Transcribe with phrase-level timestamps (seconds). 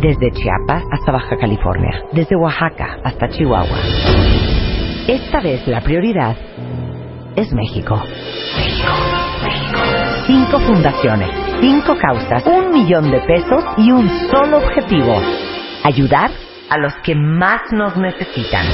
[0.00, 3.78] Desde Chiapas hasta Baja California, desde Oaxaca hasta Chihuahua.
[5.06, 6.36] Esta vez la prioridad
[7.36, 8.00] es México.
[10.26, 15.20] Cinco fundaciones, cinco causas, un millón de pesos y un solo objetivo.
[15.84, 16.30] Ayudar
[16.70, 18.64] a los que más nos necesitan.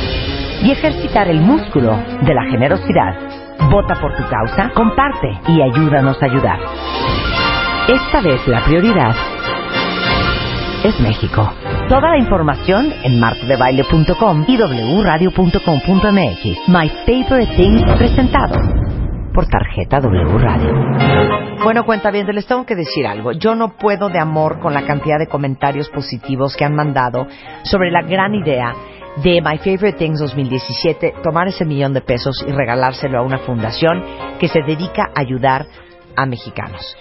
[0.62, 3.14] Y ejercitar el músculo de la generosidad.
[3.70, 6.58] Vota por tu causa, comparte y ayúdanos a ayudar.
[7.88, 9.14] Esta vez la prioridad
[10.86, 11.50] es México.
[11.88, 16.68] Toda la información en martodebaile.com y wradio.com.mx.
[16.68, 18.54] My Favorite Things presentado
[19.34, 20.72] por tarjeta W Radio.
[21.64, 23.32] Bueno, cuenta bien, les tengo que decir algo.
[23.32, 27.26] Yo no puedo de amor con la cantidad de comentarios positivos que han mandado
[27.64, 28.72] sobre la gran idea
[29.16, 34.04] de My Favorite Things 2017, tomar ese millón de pesos y regalárselo a una fundación
[34.38, 35.66] que se dedica a ayudar
[36.16, 36.96] a mexicanos.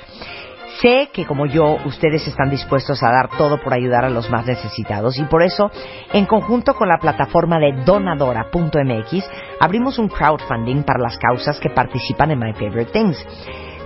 [0.82, 4.46] Sé que como yo, ustedes están dispuestos a dar todo por ayudar a los más
[4.46, 5.72] necesitados y por eso,
[6.12, 12.32] en conjunto con la plataforma de donadora.mx, abrimos un crowdfunding para las causas que participan
[12.32, 13.26] en My Favorite Things.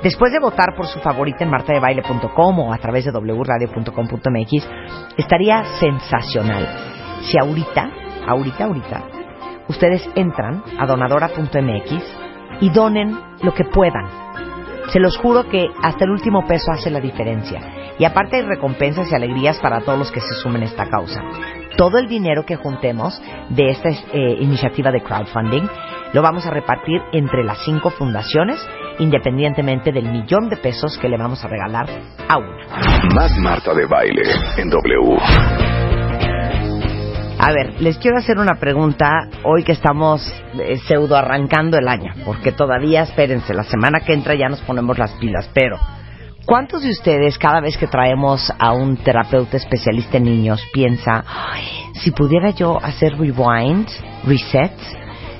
[0.01, 4.69] Después de votar por su favorita en martadebaile.com o a través de wradio.com.mx,
[5.17, 6.67] estaría sensacional
[7.21, 7.91] si ahorita,
[8.25, 9.03] ahorita, ahorita,
[9.67, 14.28] ustedes entran a donadora.mx y donen lo que puedan
[14.91, 17.59] se los juro que hasta el último peso hace la diferencia.
[17.97, 21.21] Y aparte hay recompensas y alegrías para todos los que se sumen a esta causa.
[21.77, 25.67] Todo el dinero que juntemos de esta eh, iniciativa de crowdfunding
[26.13, 28.59] lo vamos a repartir entre las cinco fundaciones,
[28.97, 31.87] independientemente del millón de pesos que le vamos a regalar
[32.27, 33.13] a una.
[33.13, 34.23] Más Marta de Baile
[34.57, 35.88] en W.
[37.41, 39.29] A ver, les quiero hacer una pregunta.
[39.45, 40.21] Hoy que estamos
[40.59, 44.97] eh, pseudo arrancando el año, porque todavía, espérense, la semana que entra ya nos ponemos
[44.97, 45.77] las pilas, pero
[46.45, 51.23] ¿cuántos de ustedes cada vez que traemos a un terapeuta especialista en niños piensa,
[51.93, 53.87] si pudiera yo hacer rewind,
[54.25, 54.73] reset,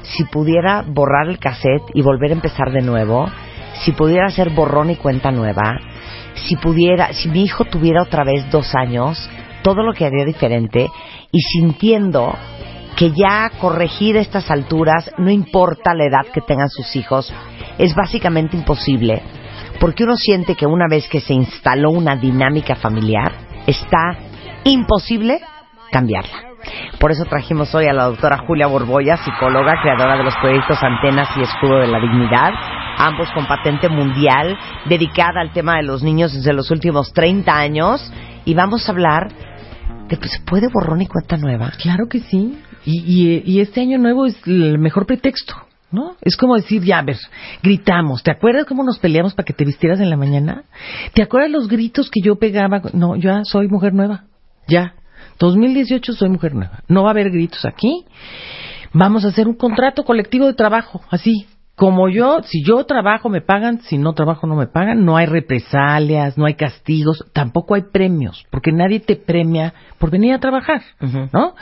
[0.03, 3.29] si pudiera borrar el cassette y volver a empezar de nuevo,
[3.81, 5.77] si pudiera hacer borrón y cuenta nueva,
[6.35, 9.29] si pudiera, si mi hijo tuviera otra vez dos años,
[9.63, 10.89] todo lo que haría diferente
[11.31, 12.35] y sintiendo
[12.95, 17.33] que ya corregir estas alturas, no importa la edad que tengan sus hijos,
[17.77, 19.21] es básicamente imposible,
[19.79, 23.31] porque uno siente que una vez que se instaló una dinámica familiar,
[23.65, 24.17] está
[24.65, 25.39] imposible
[25.91, 26.49] cambiarla.
[26.99, 31.29] Por eso trajimos hoy a la doctora Julia Borboya, psicóloga, creadora de los proyectos Antenas
[31.37, 32.51] y Escudo de la Dignidad,
[32.97, 38.11] ambos con patente mundial, dedicada al tema de los niños desde los últimos 30 años,
[38.43, 39.29] y vamos a hablar
[40.15, 41.71] se puede borrón y cuenta nueva.
[41.81, 42.57] Claro que sí.
[42.85, 45.53] Y, y, este año nuevo es el mejor pretexto,
[45.91, 46.15] ¿no?
[46.21, 47.17] Es como decir, ya, a ver,
[47.61, 48.23] gritamos.
[48.23, 50.63] ¿Te acuerdas cómo nos peleamos para que te vistieras en la mañana?
[51.13, 52.81] ¿Te acuerdas los gritos que yo pegaba?
[52.93, 54.25] No, ya soy mujer nueva.
[54.67, 54.95] Ya.
[55.39, 56.83] 2018 soy mujer nueva.
[56.87, 58.05] No va a haber gritos aquí.
[58.93, 61.45] Vamos a hacer un contrato colectivo de trabajo, así
[61.79, 65.27] como yo, si yo trabajo me pagan, si no trabajo no me pagan, no hay
[65.27, 70.81] represalias, no hay castigos, tampoco hay premios, porque nadie te premia por venir a trabajar,
[70.99, 71.55] ¿no?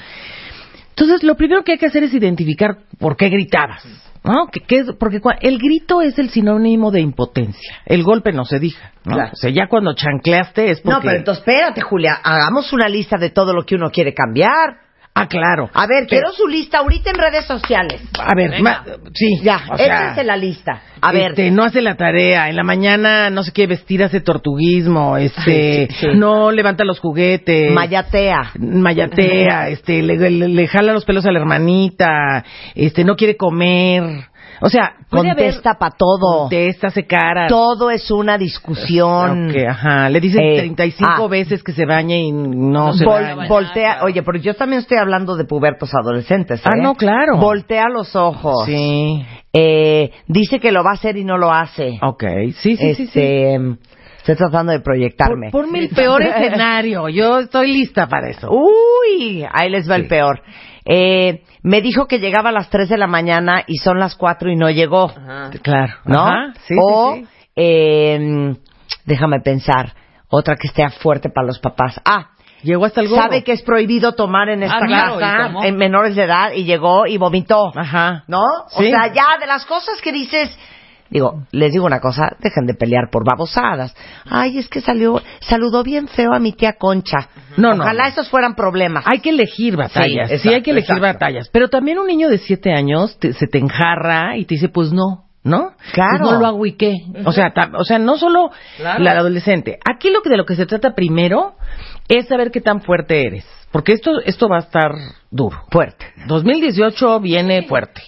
[0.89, 3.85] Entonces, lo primero que hay que hacer es identificar por qué gritabas,
[4.23, 4.47] ¿no?
[4.47, 7.75] Que, porque el grito es el sinónimo de impotencia.
[7.85, 9.17] El golpe no se diga, ¿no?
[9.17, 10.95] O sea, ya cuando chancleaste es porque...
[10.95, 14.86] No, pero entonces espérate, Julia, hagamos una lista de todo lo que uno quiere cambiar.
[15.21, 15.69] Ah, claro.
[15.73, 18.01] A ver, quiero su lista ahorita en redes sociales.
[18.19, 18.53] A ver,
[19.13, 19.39] sí.
[19.43, 19.61] Ya,
[20.23, 20.81] la lista.
[21.01, 21.31] A ver.
[21.31, 22.49] Este, no hace la tarea.
[22.49, 25.17] En la mañana no sé qué vestir, hace tortuguismo.
[25.17, 27.71] Este, no levanta los juguetes.
[27.71, 28.51] Mayatea.
[28.59, 29.69] Mayatea.
[29.69, 32.43] este, le, le, jala los pelos a la hermanita.
[32.75, 34.27] Este, no quiere comer.
[34.61, 36.41] O sea, contesta para todo.
[36.41, 37.47] Contesta, se cara.
[37.47, 39.53] Todo es una discusión.
[39.67, 40.09] ajá.
[40.09, 41.27] Le dicen 35 eh, ah.
[41.27, 43.47] veces que se baña y no se baña.
[43.47, 46.61] Voltea, oye, pero yo también estoy hablando de pubertos adolescentes.
[46.65, 46.81] Ah, ¿eh?
[46.81, 47.37] no, claro.
[47.37, 48.65] Voltea los ojos.
[48.65, 49.25] Sí.
[49.53, 51.99] Eh, dice que lo va a hacer y no lo hace.
[52.01, 52.23] Ok,
[52.59, 53.19] sí, sí, sí, sí.
[53.19, 53.55] Este,
[54.17, 55.51] estoy tratando de proyectarme.
[55.51, 57.09] Por, mi peor escenario.
[57.09, 58.49] Yo estoy lista para eso.
[58.51, 60.41] Uy, ahí les va el peor.
[60.89, 64.49] Eh, me dijo que llegaba a las 3 de la mañana y son las 4
[64.49, 65.11] y no llegó.
[65.61, 65.93] Claro.
[66.05, 66.53] ¿No?
[66.81, 67.17] o,
[67.55, 68.55] Eh,
[69.05, 69.93] déjame pensar,
[70.29, 71.99] otra que esté fuerte para los papás.
[72.05, 72.29] Ah,
[72.63, 73.21] Llegó hasta el gorro.
[73.21, 76.51] sabe que es prohibido tomar en esta Ah, claro, y casa en menores de edad
[76.53, 77.71] y llegó y vomitó.
[77.75, 78.23] Ajá.
[78.27, 78.41] ¿No?
[78.75, 80.57] O sea, ya de las cosas que dices,
[81.09, 83.95] digo, les digo una cosa, dejen de pelear por babosadas.
[84.29, 87.29] Ay, es que salió, saludó bien feo a mi tía Concha.
[87.57, 88.09] No, no, Ojalá no.
[88.09, 89.03] esos fueran problemas.
[89.07, 91.19] Hay que elegir batallas, sí, Sí, hay que elegir exacto.
[91.19, 91.49] batallas.
[91.51, 94.91] Pero también un niño de siete años te- se te enjarra y te dice, pues
[94.91, 95.71] no, ¿no?
[95.93, 96.19] Claro.
[96.19, 96.93] Pues no lo hago y qué.
[97.25, 99.03] O sea, ta- o sea, no solo Claro.
[99.03, 99.77] la adolescente.
[99.89, 101.55] Aquí lo que de lo que se trata primero
[102.09, 104.91] es saber qué tan fuerte eres, porque esto esto va a estar
[105.31, 105.57] duro.
[105.71, 106.05] Fuerte.
[106.27, 108.01] 2018 viene fuerte.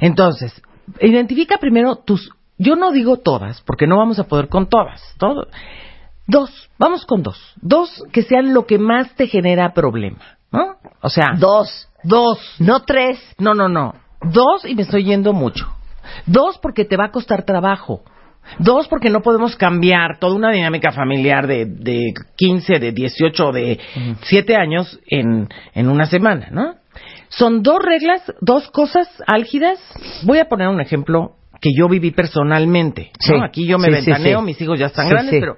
[0.00, 0.52] Entonces,
[1.00, 2.30] identifica primero tus...
[2.58, 5.02] Yo no digo todas, porque no vamos a poder con todas.
[5.18, 5.46] Todo.
[6.26, 7.38] Dos, vamos con dos.
[7.60, 10.76] Dos que sean lo que más te genera problema, ¿no?
[11.02, 11.88] O sea, Dos.
[12.02, 12.38] dos.
[12.58, 13.20] No tres.
[13.38, 13.94] No, no, no.
[14.22, 15.66] Dos y me estoy yendo mucho.
[16.24, 18.02] Dos porque te va a costar trabajo.
[18.58, 23.80] Dos porque no podemos cambiar toda una dinámica familiar de, de 15, de 18, de
[24.22, 26.74] 7 años en, en una semana, ¿no?
[27.28, 29.78] Son dos reglas, dos cosas álgidas.
[30.24, 33.10] Voy a poner un ejemplo que yo viví personalmente.
[33.44, 34.46] Aquí yo me Sí, ventaneo, sí.
[34.46, 35.56] mis hijos ya están grandes, pero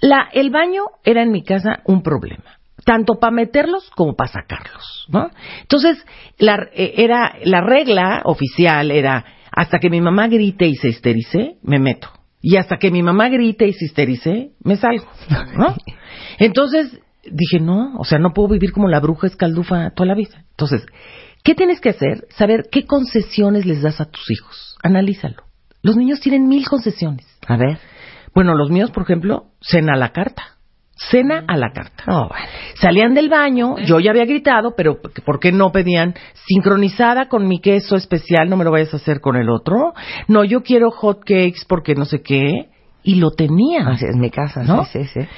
[0.00, 5.06] la, el baño era en mi casa un problema, tanto para meterlos como para sacarlos,
[5.08, 5.30] ¿no?
[5.62, 6.04] Entonces,
[6.38, 11.56] la, eh, era, la regla oficial era, hasta que mi mamá grite y se histerice,
[11.62, 12.08] me meto.
[12.42, 15.06] Y hasta que mi mamá grite y se histerice, me salgo,
[15.56, 15.74] ¿no?
[16.38, 20.44] Entonces, dije, no, o sea, no puedo vivir como la bruja escaldufa toda la vida.
[20.50, 20.86] Entonces,
[21.42, 22.26] ¿qué tienes que hacer?
[22.30, 24.76] Saber qué concesiones les das a tus hijos.
[24.82, 25.42] Analízalo.
[25.82, 27.26] Los niños tienen mil concesiones.
[27.46, 27.78] A ver.
[28.34, 30.56] Bueno, los míos, por ejemplo, cena a la carta.
[30.96, 32.04] Cena a la carta.
[32.08, 32.28] Oh.
[32.80, 36.14] Salían del baño, yo ya había gritado, pero ¿por qué no pedían
[36.46, 38.48] sincronizada con mi queso especial?
[38.48, 39.92] No me lo vayas a hacer con el otro.
[40.26, 42.70] No, yo quiero hot cakes porque no sé qué.
[43.02, 43.86] Y lo tenía.
[43.86, 44.84] Así es mi casa, ¿No?
[44.86, 45.28] sí, sí, sí.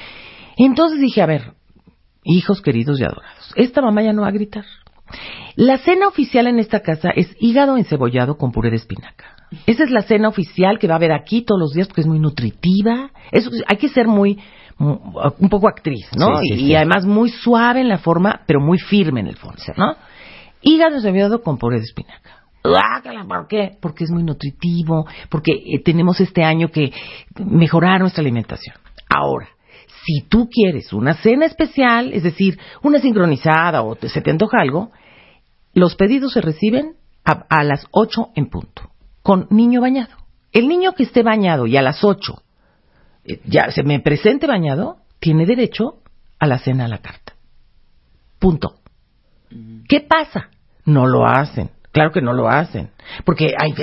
[0.59, 1.53] Entonces dije, a ver,
[2.29, 4.65] hijos queridos y adorados, esta mamá ya no va a gritar.
[5.57, 9.25] La cena oficial en esta casa es hígado encebollado con puré de espinaca.
[9.67, 12.07] Esa es la cena oficial que va a haber aquí todos los días porque es
[12.07, 13.11] muy nutritiva.
[13.33, 14.39] Eso, hay que ser muy,
[14.77, 14.99] mu-
[15.39, 16.37] un poco actriz, ¿no?
[16.37, 16.75] Sí, sí, y, sí.
[16.75, 19.97] además muy suave en la forma, pero muy firme en el fondo, ¿no?
[20.61, 22.43] Hígado encebollado con puré de espinaca.
[22.63, 23.71] Guácala, ¿Por qué?
[23.81, 26.93] Porque es muy nutritivo, porque eh, tenemos este año que
[27.43, 28.77] mejorar nuestra alimentación.
[29.09, 29.49] Ahora,
[30.09, 34.59] si tú quieres una cena especial, es decir, una sincronizada o te- se te antoja
[34.63, 34.91] algo,
[35.75, 36.95] los pedidos se reciben
[37.27, 38.91] a, a las 8 en punto,
[39.23, 40.17] con niño bañado.
[40.53, 42.41] El niño que esté bañado y a las 8
[43.27, 45.99] eh, ya se me presente bañado, tiene derecho
[46.39, 47.35] a la cena a la carta.
[48.39, 48.77] Punto.
[49.89, 50.49] ¿Qué pasa?
[50.87, 51.71] No lo hacen.
[51.93, 52.91] Claro que no lo hacen.
[53.25, 53.75] Porque, ay,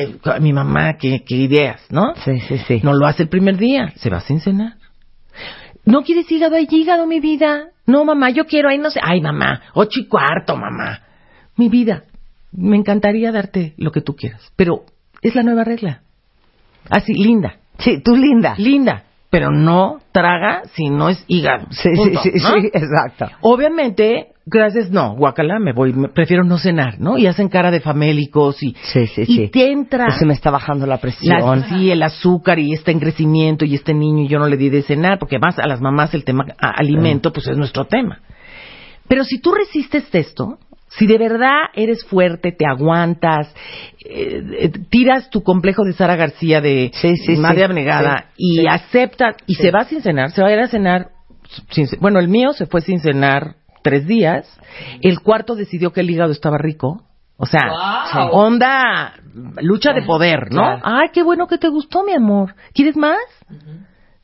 [0.42, 2.16] mi mamá, qué, qué ideas, ¿no?
[2.24, 2.80] Sí, sí, sí.
[2.83, 4.77] No lo hace el primer día, se va sin cenar.
[5.85, 6.55] ¿No quieres hígado?
[6.55, 7.69] Hay hígado, mi vida.
[7.85, 8.99] No, mamá, yo quiero, ahí no sé.
[9.03, 11.01] Ay, mamá, ocho y cuarto, mamá.
[11.55, 12.03] Mi vida,
[12.51, 14.83] me encantaría darte lo que tú quieras, pero
[15.21, 16.01] es la nueva regla.
[16.89, 18.55] Así, linda, Sí, tú linda.
[18.57, 19.03] linda,
[19.35, 21.67] pero no traga si no es hígado.
[21.69, 22.61] Sí, Punto, sí, sí, ¿no?
[22.61, 23.25] sí, exacto.
[23.41, 27.17] Obviamente, gracias, no, guacala, me voy, me- prefiero no cenar, ¿no?
[27.17, 29.47] Y hacen cara de famélicos y, Sí, sí, y sí.
[29.49, 31.65] te entra Pues se me está bajando la la, presión.
[31.67, 34.69] sí, el azúcar y está en crecimiento y este niño y yo no le di
[34.69, 38.21] de cenar, porque más a las mamás el tema a- alimento, pues es nuestro tema.
[39.09, 43.54] Pero si tú resistes esto, si de verdad eres fuerte, te aguantas,
[44.06, 48.34] eh, eh, tiras tu complejo de Sara García de Sí, sí, madre sí, abnegada sí,
[48.38, 48.68] y sí.
[48.70, 49.63] aceptas y Sí.
[49.63, 51.10] se va sin cenar, se va a ir a cenar,
[51.72, 54.48] sin bueno, el mío se fue sin cenar tres días,
[55.01, 57.04] el cuarto decidió que el hígado estaba rico,
[57.38, 57.68] o sea,
[58.13, 58.30] Wow.
[58.32, 59.13] onda,
[59.62, 60.62] lucha de poder, ¿no?
[60.62, 60.82] Claro.
[60.84, 62.56] Ay, qué bueno que te gustó, mi amor.
[62.74, 63.18] ¿Quieres más?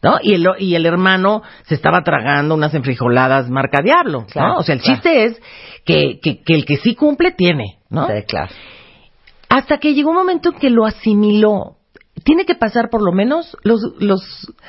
[0.04, 0.18] ¿No?
[0.22, 4.58] Y el, y el hermano se estaba tragando unas enfrijoladas marca Diablo, Claro, ¿no?
[4.58, 4.96] O sea, el claro.
[4.96, 5.42] chiste es
[5.86, 8.08] que, que, que el que sí cumple tiene, ¿no?
[8.08, 8.50] Sí, claro.
[9.50, 11.76] Hasta que llegó un momento en que lo asimiló.
[12.24, 14.22] Tiene que pasar por lo menos, los, los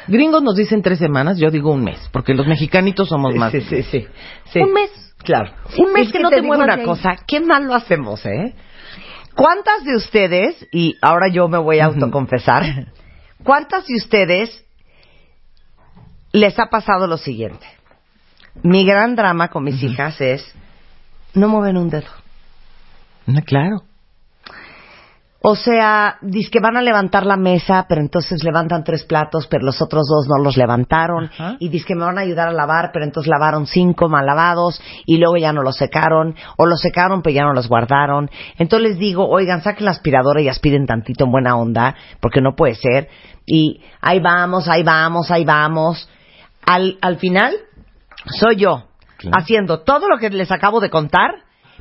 [0.07, 3.53] gringos nos dicen tres semanas, yo digo un mes, porque los mexicanitos somos más.
[3.53, 4.07] Sí, sí, sí.
[4.53, 4.59] sí.
[4.61, 4.91] Un mes.
[5.25, 5.53] Claro.
[5.79, 6.85] Un mes Es que no te muevas una ahí.
[6.85, 8.55] cosa, qué mal lo hacemos, ¿eh?
[9.35, 12.89] ¿Cuántas de ustedes, y ahora yo me voy a autoconfesar,
[13.45, 14.67] cuántas de ustedes
[16.33, 17.67] les ha pasado lo siguiente?
[18.63, 20.55] Mi gran drama con mis hijas es,
[21.35, 22.11] no mueven un dedo.
[23.27, 23.83] Ah, Claro.
[25.45, 29.65] O sea, dice que van a levantar la mesa, pero entonces levantan tres platos, pero
[29.65, 31.25] los otros dos no los levantaron.
[31.25, 31.57] Ajá.
[31.59, 34.81] Y dice que me van a ayudar a lavar, pero entonces lavaron cinco mal lavados
[35.05, 36.37] y luego ya no los secaron.
[36.59, 38.31] O los secaron, pero ya no los guardaron.
[38.57, 42.55] Entonces les digo, oigan, saquen la aspiradora y aspiren tantito en buena onda, porque no
[42.55, 43.09] puede ser.
[43.45, 46.09] Y ahí vamos, ahí vamos, ahí vamos.
[46.67, 47.55] Al, al final,
[48.39, 48.85] soy yo
[49.33, 51.31] haciendo todo lo que les acabo de contar,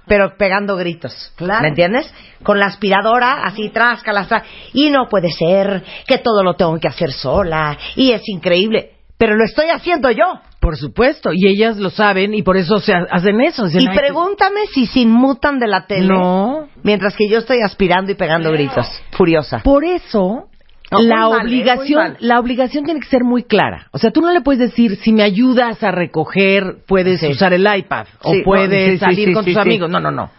[0.07, 1.31] pero pegando gritos.
[1.35, 1.61] Claro.
[1.61, 2.11] ¿Me entiendes?
[2.43, 6.87] Con la aspiradora, así, tráscala, tra- Y no puede ser que todo lo tengo que
[6.87, 7.77] hacer sola.
[7.95, 8.91] Y es increíble.
[9.17, 10.41] Pero lo estoy haciendo yo.
[10.59, 13.65] Por supuesto, y ellas lo saben y por eso se ha- hacen eso.
[13.65, 16.07] Dicen, Y "Ay, pregúntame si se inmutan de la tele.
[16.07, 16.67] No.
[16.83, 18.85] Mientras que yo estoy aspirando y pegando gritos.
[19.11, 19.59] Furiosa.
[19.63, 20.47] Por eso
[20.91, 21.41] No, la mal, ¿eh?
[21.43, 23.87] Obligación, la obligación tiene que ser muy clara.
[23.91, 27.27] O sea, tú no le puedes decir si me ayudas a recoger puedes Sí.
[27.27, 29.89] usar el iPad o Sí, puedes sí, salir con tus amigos.
[29.89, 30.29] No, no, no.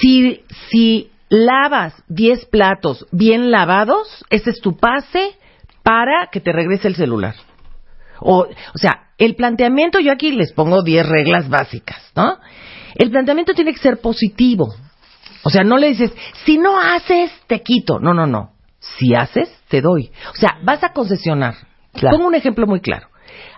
[0.00, 5.32] Si si lavas 10 platos bien lavados, ese es tu pase
[5.82, 7.34] para que te regrese el celular.
[8.20, 12.38] O, o sea, el planteamiento, yo aquí les pongo 10 reglas básicas, ¿no?
[12.94, 14.74] El planteamiento tiene que ser positivo.
[15.44, 16.12] O sea, no le dices,
[16.44, 17.98] si no haces, te quito.
[18.00, 18.52] No, no, no.
[18.96, 20.10] Si haces, te doy.
[20.32, 21.54] O sea, vas a concesionar.
[21.92, 22.16] Claro.
[22.16, 23.08] Pongo un ejemplo muy claro.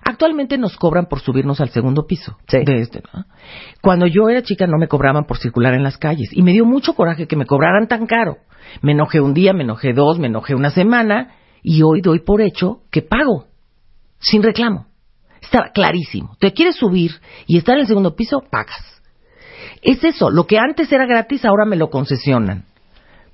[0.05, 2.37] Actualmente nos cobran por subirnos al segundo piso.
[2.49, 2.59] Sí.
[2.65, 3.25] de este, ¿no?
[3.81, 6.31] Cuando yo era chica no me cobraban por circular en las calles.
[6.33, 8.39] Y me dio mucho coraje que me cobraran tan caro.
[8.83, 11.35] Me enojé un día, me enojé dos, me enojé una semana.
[11.63, 13.47] Y hoy doy por hecho que pago.
[14.19, 14.87] Sin reclamo.
[15.41, 16.37] Está clarísimo.
[16.39, 17.13] Te quieres subir
[17.47, 19.03] y estar en el segundo piso, pagas.
[19.83, 20.31] Es eso.
[20.31, 22.65] Lo que antes era gratis, ahora me lo concesionan.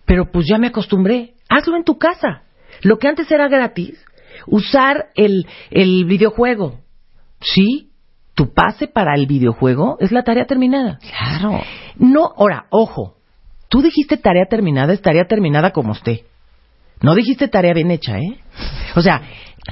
[0.04, 1.34] Pero pues ya me acostumbré.
[1.56, 2.42] Hazlo en tu casa.
[2.82, 3.98] Lo que antes era gratis,
[4.46, 6.80] usar el, el videojuego.
[7.40, 7.90] Sí,
[8.34, 10.98] tu pase para el videojuego es la tarea terminada.
[11.00, 11.60] Claro.
[11.98, 13.16] No, ahora, ojo.
[13.68, 16.20] Tú dijiste tarea terminada, es tarea terminada como usted.
[17.02, 18.38] No dijiste tarea bien hecha, ¿eh?
[18.94, 19.22] O sea,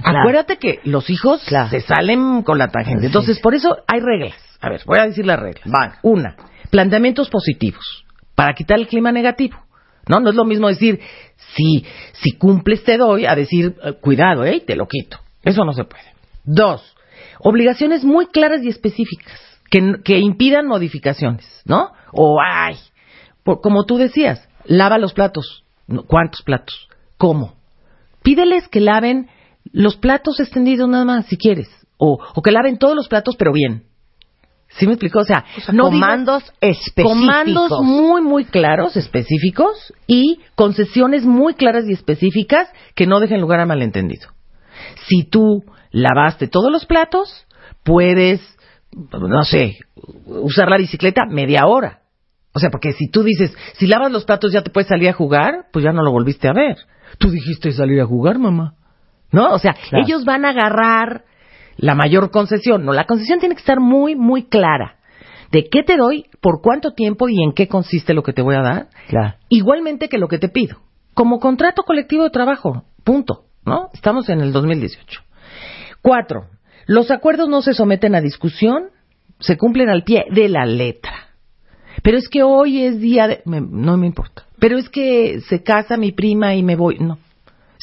[0.03, 0.19] Claro.
[0.21, 1.69] acuérdate que los hijos Claro.
[1.71, 3.07] se salen con la tangente.
[3.07, 4.35] Entonces, por eso hay reglas.
[4.61, 5.63] A ver, voy a decir las reglas.
[5.67, 5.93] Van.
[6.03, 6.35] Una,
[6.71, 9.57] planteamientos positivos para quitar el clima negativo.
[10.09, 11.01] No, no es lo mismo decir
[11.57, 15.19] si si cumples te doy a decir eh, cuidado, eh, te lo quito.
[15.43, 16.05] Eso no se puede.
[16.45, 16.95] Dos,
[17.41, 21.91] obligaciones muy claras y específicas que, que impidan modificaciones, ¿no?
[22.13, 22.77] O ay,
[23.43, 25.65] por- como tú decías, lava los platos.
[26.07, 26.89] ¿Cuántos platos?
[27.19, 27.55] ¿Cómo?
[28.23, 29.29] Pídeles que laven
[29.73, 31.69] los platos extendidos nada más, si quieres.
[31.99, 33.85] O, o que laven todos los platos, pero bien.
[34.79, 35.21] ¿Sí me explicó?
[35.21, 37.13] O sea, no digo- comandos específicos.
[37.13, 43.61] comandos muy, muy claros, específicos y concesiones muy claras y específicas que no dejen lugar
[43.61, 44.29] a malentendido.
[45.07, 47.47] Si tú lavaste todos los platos,
[47.85, 48.41] puedes,
[49.13, 49.75] no sé,
[50.27, 52.01] usar la bicicleta media hora.
[52.53, 55.13] O sea, porque si tú dices, si lavas los platos ya te puedes salir a
[55.13, 56.77] jugar, pues ya no lo volviste a ver.
[57.19, 58.75] Tú dijiste salir a jugar, mamá.
[59.33, 59.53] ¿No?
[59.53, 60.05] O sea, Claro.
[60.05, 61.25] ellos van a agarrar
[61.77, 62.85] la mayor concesión.
[62.85, 64.97] No, la concesión tiene que estar muy, muy clara.
[65.51, 68.57] De qué te doy, por cuánto tiempo y en qué consiste lo que te voy
[68.57, 68.89] a dar.
[69.09, 69.35] Claro.
[69.49, 70.79] Igualmente que lo que te pido.
[71.15, 72.85] Como contrato colectivo de trabajo.
[73.05, 73.45] Punto.
[73.65, 73.89] ¿No?
[73.95, 75.21] Estamos en el 2018.
[76.03, 76.47] Cuatro.
[76.87, 78.89] Los acuerdos no se someten a discusión,
[79.39, 81.13] se cumplen al pie de la letra.
[82.03, 83.43] Pero es que hoy es día de...
[83.47, 84.45] me- no me importa.
[84.59, 86.99] Pero es que se casa mi prima y me voy.
[86.99, 87.19] No.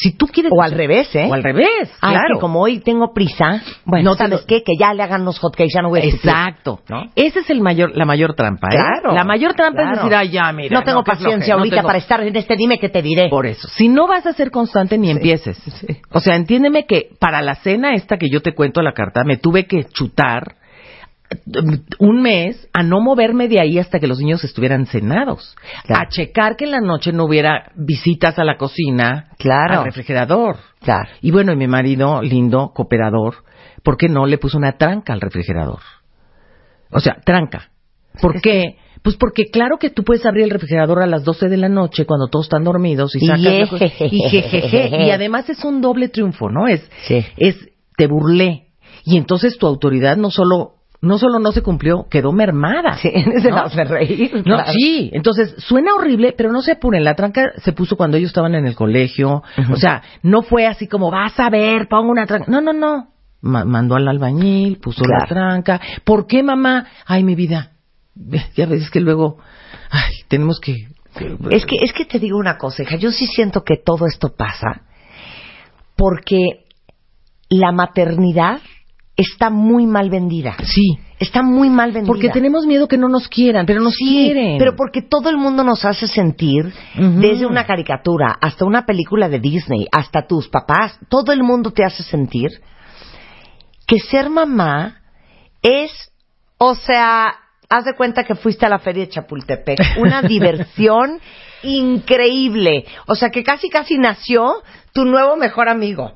[0.01, 0.51] Si tú quieres...
[0.55, 1.27] O al revés, ¿eh?
[1.29, 1.67] O al revés,
[2.01, 2.35] Ah, es claro.
[2.35, 4.63] que como hoy tengo prisa, bueno, No ¿sabes lo- qué?
[4.63, 6.29] Que ya le hagan los hotcakes, ya no voy a existir.
[6.31, 6.79] Exacto.
[6.89, 7.03] ¿No?
[7.15, 8.77] Esa es el mayor, la mayor trampa, ¿eh?
[8.77, 9.13] Claro.
[9.15, 9.91] La mayor trampa claro.
[9.91, 10.79] es decir, ay, ya, mira.
[10.79, 13.29] No tengo paciencia ahorita tengo- para estar en este dime que te diré.
[13.29, 13.67] Por eso.
[13.67, 15.57] Si no vas a ser constante, ni empieces.
[16.11, 19.37] O sea, entiéndeme que para la cena esta que yo te cuento la carta, me
[19.37, 20.55] tuve que chutar
[21.99, 25.55] un mes a no moverme de ahí hasta que los niños estuvieran cenados.
[25.85, 26.01] Claro.
[26.03, 29.79] A checar que en la noche no hubiera visitas a la cocina, Claro.
[29.79, 30.57] al refrigerador.
[30.81, 31.09] Claro.
[31.21, 33.35] Y bueno, y mi marido, lindo, cooperador,
[33.83, 35.79] ¿por qué no le puso una tranca al refrigerador?
[36.91, 37.69] O sea, tranca.
[38.21, 38.75] ¿Por qué?
[39.03, 42.05] Pues porque claro que tú puedes abrir el refrigerador a las 12 de la noche
[42.05, 43.51] cuando todos están dormidos y sacas la
[44.05, 45.05] y jejeje.
[45.05, 46.67] Y además es un doble triunfo, ¿no?
[46.67, 47.25] Es, Sí.
[47.37, 47.57] es,
[47.97, 48.67] te burlé.
[49.03, 52.97] Y entonces tu autoridad no solo, no solo no se cumplió, quedó mermada.
[52.97, 53.09] Sí,
[53.41, 53.55] se ¿no?
[53.55, 54.31] la hace reír.
[54.37, 54.71] No, claro.
[54.71, 57.03] sí, entonces suena horrible, pero no se apuren.
[57.03, 59.41] La tranca se puso cuando ellos estaban en el colegio.
[59.71, 62.45] O sea, no fue así como, vas a ver, pongo una tranca.
[62.51, 63.07] No, no, no.
[63.41, 65.81] Ma- mandó al albañil, puso la tranca.
[66.03, 66.85] ¿Por qué, mamá?
[67.07, 67.71] Ay, mi vida.
[68.55, 69.37] Ya ves que luego,
[69.89, 70.87] ay, tenemos que-
[71.49, 74.35] Es que, es que te digo una cosa, hija, yo sí siento que todo esto
[74.35, 74.83] pasa
[75.95, 76.65] porque
[77.49, 78.59] la maternidad
[79.21, 80.55] está muy mal vendida.
[80.63, 82.07] Sí, Está muy mal vendida.
[82.11, 84.57] porque tenemos miedo que no nos quieran, pero nos Sí, quieren.
[84.57, 89.39] pero porque todo el mundo nos hace sentir, desde una caricatura hasta una película de
[89.39, 92.49] Disney, hasta tus papás, todo el mundo te hace sentir
[93.87, 95.01] que ser mamá
[95.61, 95.91] es,
[96.57, 97.33] o sea,
[97.69, 101.19] haz de cuenta que fuiste a la feria de Chapultepec, una diversión
[101.61, 104.53] increíble, o sea que casi casi nació
[104.93, 106.13] tu nuevo mejor amigo.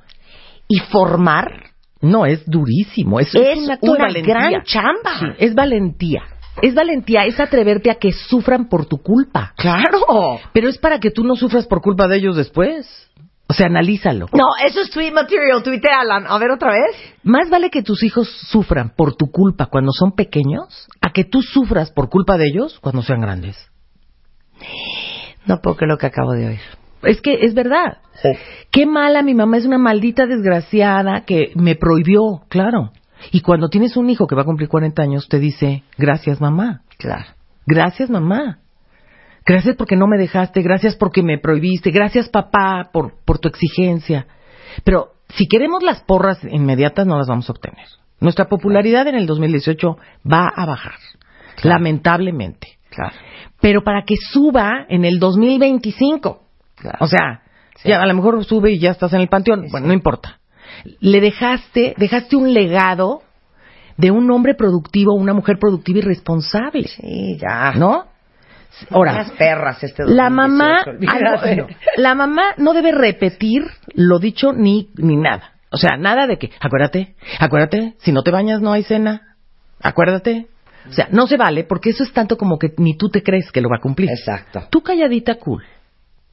[0.68, 1.75] Y formar
[2.06, 3.20] No, es durísimo.
[3.20, 5.20] Es, Es un acto de una gran chamba.
[5.20, 6.24] Sí, es valentía.
[6.62, 9.54] Es valentía, es atreverte a que sufran por tu culpa.
[9.58, 10.40] Claro.
[10.54, 13.12] Pero es para que tú no sufras por culpa de ellos después.
[13.48, 14.28] O sea, analízalo.
[14.34, 16.26] No, eso es tweet material, tuitealan.
[16.28, 16.96] A ver otra vez.
[17.24, 21.42] Más vale que tus hijos sufran por tu culpa cuando son pequeños a que tú
[21.42, 23.56] sufras por culpa de ellos cuando sean grandes.
[25.46, 26.85] No puedo creer lo que acabo de oír.
[27.06, 28.00] Es que es verdad.
[28.72, 32.92] Qué mala mi mamá es una maldita desgraciada que me prohibió, claro.
[33.32, 36.82] Y cuando tienes un hijo que va a cumplir 40 años, te dice, gracias mamá,
[36.98, 37.26] Claro.
[37.66, 38.60] gracias mamá,
[39.46, 44.28] gracias porque no me dejaste, gracias porque me prohibiste, gracias papá por, por tu exigencia.
[44.84, 47.86] Pero si queremos las porras inmediatas, no las vamos a obtener.
[48.20, 49.98] Nuestra popularidad en el 2018
[50.32, 50.96] va a bajar,
[51.64, 52.78] lamentablemente.
[52.90, 53.16] Claro.
[53.60, 56.45] Pero para que suba en el 2025.
[56.90, 56.98] Claro.
[57.02, 57.42] O sea,
[57.78, 57.90] Sí.
[57.90, 59.68] ya a lo mejor sube y ya estás en el panteón.
[59.72, 60.40] Bueno, no importa.
[61.00, 63.22] Le dejaste, dejaste un legado
[63.98, 66.88] de un hombre productivo, una mujer productiva y responsable.
[66.88, 67.72] Sí, ya.
[67.74, 68.06] ¿No?
[68.90, 70.78] Ahora, Unas perras este la 2018, mamá,
[71.08, 73.64] algo- no, la mamá no debe repetir
[73.94, 75.52] lo dicho ni, ni nada.
[75.72, 79.36] O sea, nada de que, acuérdate, acuérdate, si no te bañas no hay cena.
[79.82, 80.48] Acuérdate.
[80.90, 83.52] O sea, no se vale porque eso es tanto como que ni tú te crees
[83.52, 84.10] que lo va a cumplir.
[84.10, 84.64] Exacto.
[84.70, 85.64] Tú calladita, cool.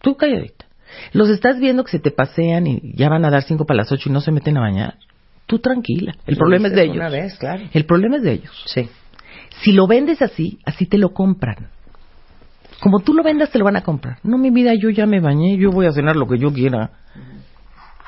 [0.03, 0.67] Tú calladita.
[1.13, 3.93] Los estás viendo que se te pasean y ya van a dar cinco para las
[3.93, 4.97] ocho y no se meten a bañar.
[5.47, 6.13] Tú tranquila.
[6.27, 6.97] El Lo problema es de ellos.
[6.97, 7.63] Una vez, claro.
[7.73, 8.65] El problema es de ellos.
[8.67, 8.89] Sí.
[9.63, 11.69] Si lo vendes así, así te lo compran.
[12.81, 14.19] Como tú lo vendas, te lo van a comprar.
[14.25, 16.91] No, mi vida, yo ya me bañé, yo voy a cenar lo que yo quiera.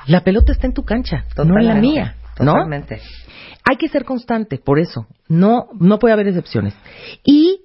[0.07, 2.15] La pelota está en tu cancha, no en la mía.
[2.39, 2.53] ¿no?
[2.53, 3.01] Totalmente.
[3.67, 5.07] Hay que ser constante, por eso.
[5.27, 6.75] No, no puede haber excepciones.
[7.23, 7.61] Y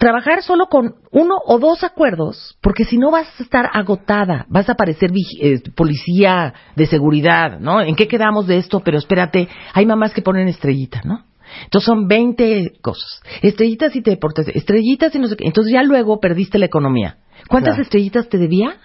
[0.00, 4.70] trabajar solo con uno o dos acuerdos, porque si no vas a estar agotada, vas
[4.70, 5.10] a parecer
[5.42, 7.82] eh, policía de seguridad, ¿no?
[7.82, 8.80] ¿En qué quedamos de esto?
[8.80, 11.24] Pero espérate, hay mamás que ponen estrellita, ¿no?
[11.64, 13.20] Entonces son 20 cosas.
[13.42, 15.46] Estrellitas y te deportes, estrellitas y no sé qué.
[15.46, 17.18] Entonces ya luego perdiste la economía.
[17.48, 17.82] ¿Cuántas Claro.
[17.82, 18.76] estrellitas te debía?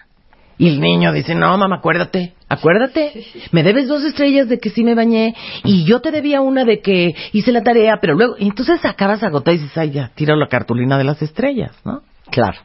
[0.58, 3.25] Y el niño dice, no, mamá, acuérdate, acuérdate.
[3.51, 6.79] Me debes dos estrellas de que sí me bañé y yo te debía una de
[6.81, 10.36] que hice la tarea, pero luego, y entonces acabas agotada y dices, ay, ya, tira
[10.36, 12.01] la cartulina de las estrellas, ¿no?
[12.31, 12.60] Claro.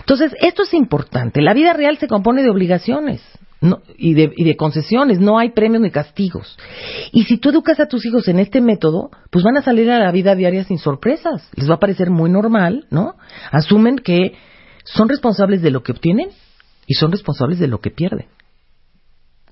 [0.00, 1.42] Entonces, esto es importante.
[1.42, 3.20] La vida real se compone de obligaciones
[3.60, 5.20] no- y, de, y de concesiones.
[5.20, 6.56] No hay premios ni castigos.
[7.12, 9.98] Y si tú educas a tus hijos en este método, pues van a salir a
[9.98, 11.48] la vida diaria sin sorpresas.
[11.54, 13.14] Les va a parecer muy normal, ¿no?
[13.52, 14.34] Asumen que
[14.84, 16.28] son responsables de lo que obtienen
[16.86, 18.26] y son responsables de lo que pierden.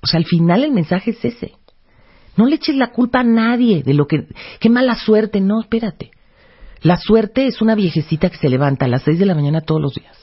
[0.03, 1.53] O sea, al final el mensaje es ese.
[2.37, 4.27] No le eches la culpa a nadie de lo que...
[4.59, 5.41] Qué mala suerte.
[5.41, 6.11] No, espérate.
[6.81, 9.81] La suerte es una viejecita que se levanta a las seis de la mañana todos
[9.81, 10.17] los días.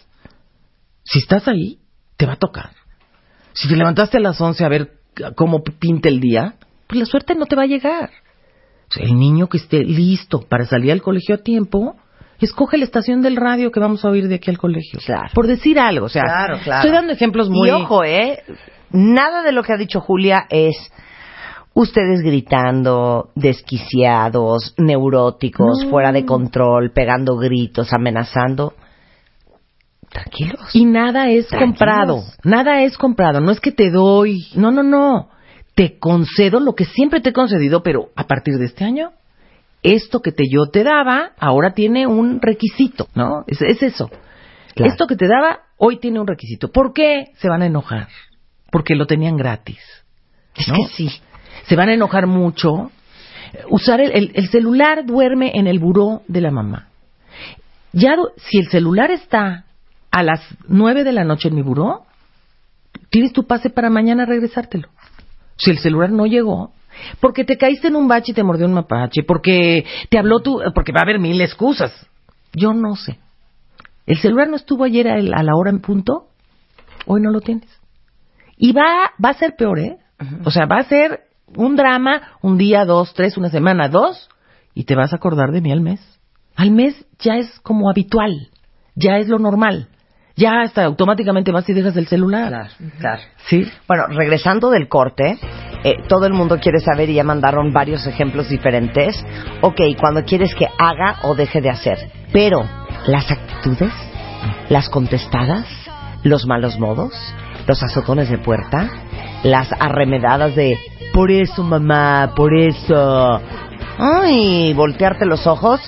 [1.04, 1.80] Si estás ahí,
[2.18, 2.72] te va a tocar.
[3.54, 4.92] Si te levantaste a las once a ver
[5.36, 6.56] cómo pinta el día,
[6.88, 8.10] pues la suerte no te va a llegar.
[8.90, 11.96] O sea, el niño que esté listo para salir al colegio a tiempo,
[12.40, 15.00] escoge la estación del radio que vamos a oír de aquí al colegio.
[15.06, 15.30] Claro.
[15.34, 16.80] Por decir algo, o sea, Claro, claro.
[16.82, 17.70] estoy dando ejemplos muy...
[17.70, 18.44] Y ojo, ¿eh?
[18.92, 20.76] Nada de lo que ha dicho Julia es
[21.74, 25.90] ustedes gritando, desquiciados, neuróticos, No.
[25.90, 28.74] fuera de control, pegando gritos, amenazando.
[30.10, 30.60] Tranquilos.
[30.74, 31.78] Y nada es Tranquilos.
[31.78, 35.30] comprado, nada es comprado, no es que te doy, no, no, no,
[35.76, 39.12] te concedo lo que siempre te he concedido, pero a partir de este año,
[39.84, 43.44] esto que te yo te daba, ahora tiene un requisito, ¿no?
[43.46, 44.10] Es, es eso.
[44.74, 44.92] Claro.
[44.92, 46.72] Esto que te daba, hoy tiene un requisito.
[46.72, 48.08] ¿Por qué se van a enojar?
[48.72, 49.80] Porque lo tenían gratis.
[50.56, 51.10] Es que sí.
[51.68, 52.92] Se van a enojar mucho.
[53.70, 56.88] Usar el, el- el celular duerme en el buró de la mamá.
[57.94, 59.66] Ya, si el celular está
[60.12, 62.06] a las nueve de la noche en mi buró,
[63.10, 64.90] tienes tu pase para mañana regresártelo.
[65.58, 66.72] Si el celular no llegó,
[67.20, 70.62] porque te caíste en un bache y te mordió un mapache, porque te habló tu,
[70.76, 71.92] porque va a haber mil excusas.
[72.54, 73.18] Yo no sé.
[74.06, 76.28] El celular no estuvo ayer a la hora en punto,
[77.08, 77.70] hoy no lo tienes.
[78.60, 79.98] Y va, va a ser peor, ¿eh?
[80.44, 81.22] O sea, va a ser
[81.56, 84.30] un drama, un día, dos, tres, una semana, dos,
[84.74, 86.02] y te vas a acordar de mí al mes.
[86.58, 88.50] Al mes ya es como habitual,
[88.96, 89.88] ya es lo normal.
[90.36, 92.50] Ya hasta automáticamente vas y dejas el celular.
[92.50, 92.70] Claro,
[93.00, 93.22] claro.
[93.48, 93.66] Sí.
[93.88, 95.38] Bueno, regresando del corte,
[95.84, 99.26] eh, todo el mundo quiere saber y ya mandaron varios ejemplos diferentes.
[99.62, 101.98] Ok, cuando quieres que haga o deje de hacer.
[102.32, 102.64] Pero
[103.08, 103.94] las actitudes,
[104.70, 105.66] las contestadas,
[106.24, 107.14] los malos modos,
[107.70, 108.90] los azotones de puerta,
[109.44, 110.76] las arremedadas de
[111.14, 113.40] por eso mamá, por eso.
[114.00, 115.80] Ay, voltearte los ojos.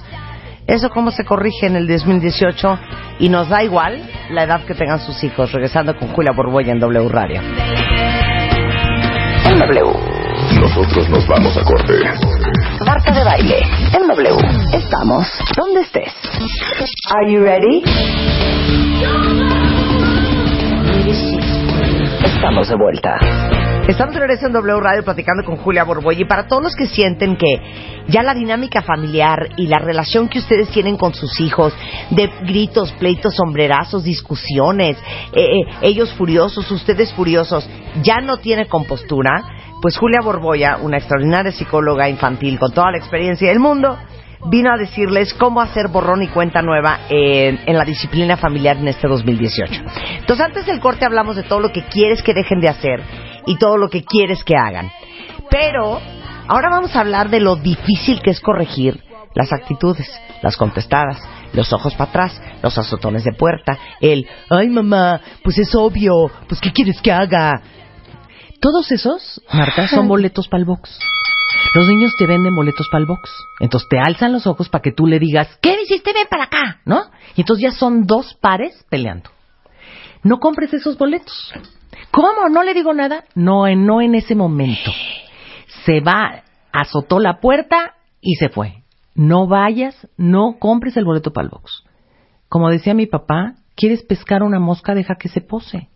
[0.67, 2.79] Eso cómo se corrige en el 2018
[3.17, 5.51] y nos da igual la edad que tengan sus hijos.
[5.51, 7.41] Regresando con Julia Borboya en W Radio.
[9.45, 9.81] En W.
[10.61, 11.93] Nosotros nos vamos a corte.
[12.85, 13.57] Marta de baile
[13.91, 14.37] en W.
[14.71, 16.13] Estamos donde estés.
[17.09, 17.81] Are you ready?
[22.23, 23.17] Estamos de vuelta.
[23.87, 26.85] Estamos de regreso en W Radio platicando con Julia Borboy y para todos los que
[26.85, 27.57] sienten que
[28.07, 31.73] ya la dinámica familiar y la relación que ustedes tienen con sus hijos,
[32.11, 34.97] de gritos, pleitos, sombrerazos, discusiones,
[35.33, 37.67] eh, eh, ellos furiosos, ustedes furiosos,
[38.03, 39.43] ya no tiene compostura,
[39.81, 43.97] pues Julia Borboya, una extraordinaria psicóloga infantil con toda la experiencia del mundo,
[44.45, 48.87] vino a decirles cómo hacer borrón y cuenta nueva en, en la disciplina familiar en
[48.87, 49.81] este 2018.
[50.19, 53.01] Entonces, antes del corte hablamos de todo lo que quieres que dejen de hacer
[53.45, 54.91] y todo lo que quieres que hagan.
[55.49, 55.99] Pero
[56.47, 60.09] ahora vamos a hablar de lo difícil que es corregir las actitudes,
[60.41, 61.21] las contestadas,
[61.53, 66.59] los ojos para atrás, los azotones de puerta, el, ay mamá, pues es obvio, pues
[66.59, 67.61] ¿qué quieres que haga?
[68.59, 70.99] Todos esos, Marta, son boletos para el box.
[71.73, 73.29] Los niños te venden boletos para el box.
[73.59, 76.13] Entonces te alzan los ojos para que tú le digas, ¿qué hiciste?
[76.13, 77.05] Ven para acá, ¿no?
[77.35, 79.29] Y entonces ya son dos pares peleando.
[80.23, 81.53] No compres esos boletos.
[82.11, 82.49] ¿Cómo?
[82.49, 83.23] ¿No le digo nada?
[83.35, 84.91] No, no en ese momento.
[85.85, 88.83] Se va, azotó la puerta y se fue.
[89.15, 91.83] No vayas, no compres el boleto para el box.
[92.49, 94.93] Como decía mi papá, ¿quieres pescar una mosca?
[94.93, 95.89] Deja que se pose.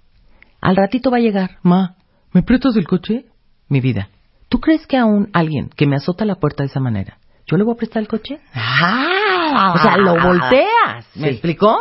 [0.62, 1.58] Al ratito va a llegar.
[1.62, 1.98] Ma,
[2.32, 3.26] ¿me prestas el coche?
[3.68, 4.10] Mi vida.
[4.50, 7.58] ¿Tú crees que a un alguien que me azota la puerta de esa manera, yo
[7.58, 8.40] le voy a prestar el coche?
[8.54, 11.06] Ah, O sea, lo volteas.
[11.16, 11.34] ¿Me Sí.
[11.34, 11.78] explicó?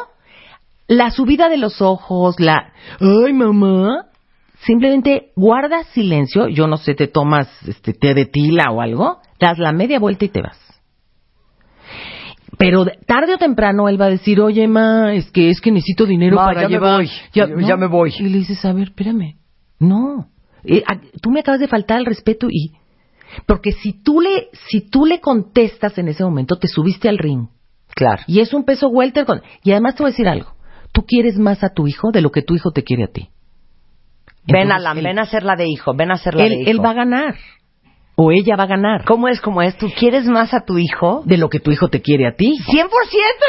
[0.87, 2.73] La subida de los ojos, la...
[3.01, 4.07] Ay, mamá.
[4.61, 6.49] Simplemente guardas silencio.
[6.49, 9.19] Yo no sé, te tomas este té de tila o algo.
[9.41, 10.59] Das la media vuelta y te vas.
[12.57, 15.71] Pero de- tarde o temprano él va a decir, oye, ma, es que es que
[15.73, 16.97] necesito dinero Ma, para ya me llevar.
[16.99, 17.11] voy.
[17.33, 18.15] Ya me voy.
[18.19, 19.37] Y le dices, a ver, espérame.
[19.81, 20.29] No.
[20.65, 22.73] Eh, a- tú me acabas de faltar el respeto y...
[23.47, 27.49] Porque si tú le, si tú le contestas en ese momento, te subiste al ring.
[27.95, 28.23] Claro.
[28.27, 29.25] Y es un peso welter.
[29.25, 29.43] Con...
[29.63, 30.55] Y además te voy a decir algo.
[30.93, 33.29] Tú quieres más a tu hijo de lo que tu hijo te quiere a ti.
[34.47, 36.71] Ven, Alan, él- ven a hacerla de hijo, ven a hacerla de Él, hijo.
[36.71, 37.35] él va a ganar.
[38.17, 39.05] O ella va a ganar.
[39.05, 39.77] ¿Cómo es, cómo es?
[39.77, 41.23] ¿Tú quieres más a tu hijo?
[41.25, 42.53] De lo que tu hijo te quiere a ti.
[42.69, 42.87] 100%,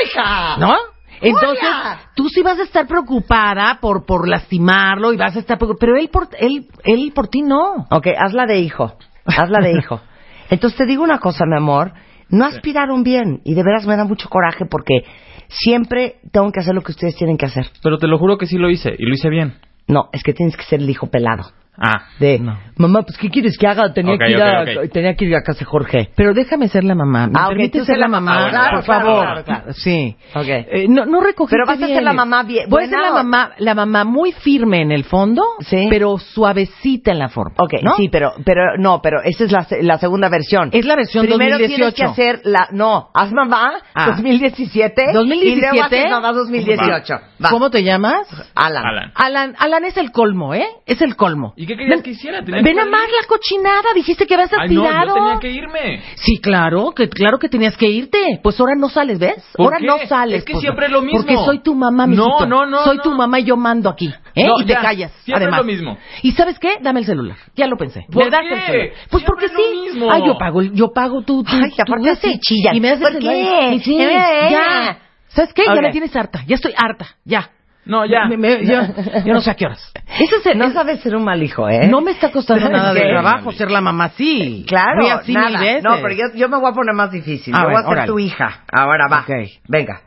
[0.05, 0.57] hija.
[0.57, 0.73] ¿No?
[1.21, 1.67] Entonces,
[2.15, 5.79] tú sí vas a estar preocupada por, por lastimarlo y vas a estar preocupada.
[5.79, 7.87] Pero él por, él, él por ti no.
[7.89, 8.93] Ok, hazla de hijo.
[9.25, 10.01] Hazla de hijo.
[10.49, 11.93] Entonces te digo una cosa, mi amor.
[12.29, 13.41] No aspiraron bien.
[13.43, 15.03] Y de veras me da mucho coraje porque
[15.47, 17.67] siempre tengo que hacer lo que ustedes tienen que hacer.
[17.81, 19.55] Pero te lo juro que sí lo hice, y lo hice bien.
[19.87, 21.51] No, es que tienes que ser el hijo pelado.
[21.77, 22.57] Ah, De, No.
[22.77, 23.93] mamá, pues ¿qué quieres que haga?
[23.93, 24.91] Tenía, Ok, que, ir a, ok, ok.
[24.91, 26.09] tenía que ir a casa de Jorge.
[26.15, 27.27] Pero déjame ser la mamá.
[27.27, 28.49] ¿Me Ah, tú ser la mamá?
[28.49, 29.21] Claro, por claro, favor.
[29.25, 29.73] claro, claro.
[29.73, 30.15] Sí.
[30.33, 30.45] Ok.
[30.47, 32.05] Eh, no, no recogiste Pero vas a ser bien.
[32.05, 35.43] la mamá bien- Voy a ser la mamá, la mamá muy firme en el fondo,
[35.59, 35.87] Sí.
[35.89, 37.55] pero suavecita en la forma.
[37.59, 37.95] Ok, ¿no?
[37.95, 40.69] sí, pero, pero no, pero esa es la, se- la segunda versión.
[40.71, 41.75] Es la versión Primero 2018.
[41.75, 44.07] tienes que hacer la, no, haz mamá Ah.
[44.07, 45.11] 2017.
[45.13, 45.57] 2017.
[45.57, 47.13] Y luego haces mamá 2018.
[47.43, 47.49] Va.
[47.49, 48.27] ¿Cómo te llamas?
[48.55, 48.83] Alan.
[48.85, 49.11] Alan.
[49.15, 50.65] Alan, Alan es el colmo, ¿eh?
[50.85, 51.53] Es el colmo.
[51.65, 52.43] ¿Y qué querías Ven- que hiciera?
[52.45, 55.07] Tenía Ven que a más la cochinada, dijiste que habías Ay, no, aspirado.
[55.07, 56.01] yo tenía que irme.
[56.15, 58.39] Sí, claro, que claro que tenías que irte.
[58.43, 59.43] Pues ahora no sales, ¿ves?
[59.55, 59.85] ¿Por ahora qué?
[59.87, 60.39] no sales.
[60.39, 61.19] Es que siempre es lo mismo.
[61.19, 62.45] Porque soy tu mamá, No, mijito.
[62.45, 63.03] no, no, Soy no.
[63.03, 64.45] tu mamá y yo mando aquí, ¿eh?
[64.47, 65.61] No, y te callas, siempre además.
[65.61, 65.97] es lo mismo.
[66.21, 66.77] ¿Y sabes qué?
[66.81, 67.37] Dame el celular.
[67.55, 68.05] Ya lo pensé.
[68.11, 68.53] ¿Por ¿Me das qué?
[68.53, 68.89] el celular?
[69.09, 69.79] Pues Siempre porque es lo sí.
[69.93, 70.11] mismo.
[70.11, 72.75] Ay, yo pago, yo pago tu, tu, Ay, aparte así chillan.
[72.75, 73.35] Y me das el ¿Por celular.
[73.71, 73.79] qué?
[73.79, 74.99] Sí, Eh, ya.
[75.29, 75.63] ¿Sabes qué?
[75.65, 76.43] Ya me tienes harta.
[76.47, 77.07] Ya estoy harta.
[77.25, 77.49] Ya.
[77.85, 78.25] No, ya.
[78.27, 78.93] Me- me- ya.
[79.25, 79.91] Yo no sé a qué horas.
[80.19, 81.87] Ese es el, No es- sabes ser un mal hijo, ¿eh?
[81.87, 84.65] no me está costando nada de trabajo ser la mamá, sí.
[84.67, 85.49] Claro, así nada.
[85.49, 85.83] mil veces.
[85.83, 87.53] No, pero yo, yo me voy a poner más difícil.
[87.55, 88.63] Ah, yo voy a ser tu hija.
[88.71, 89.19] Ahora va.
[89.21, 89.51] Ok.
[89.67, 90.01] Venga.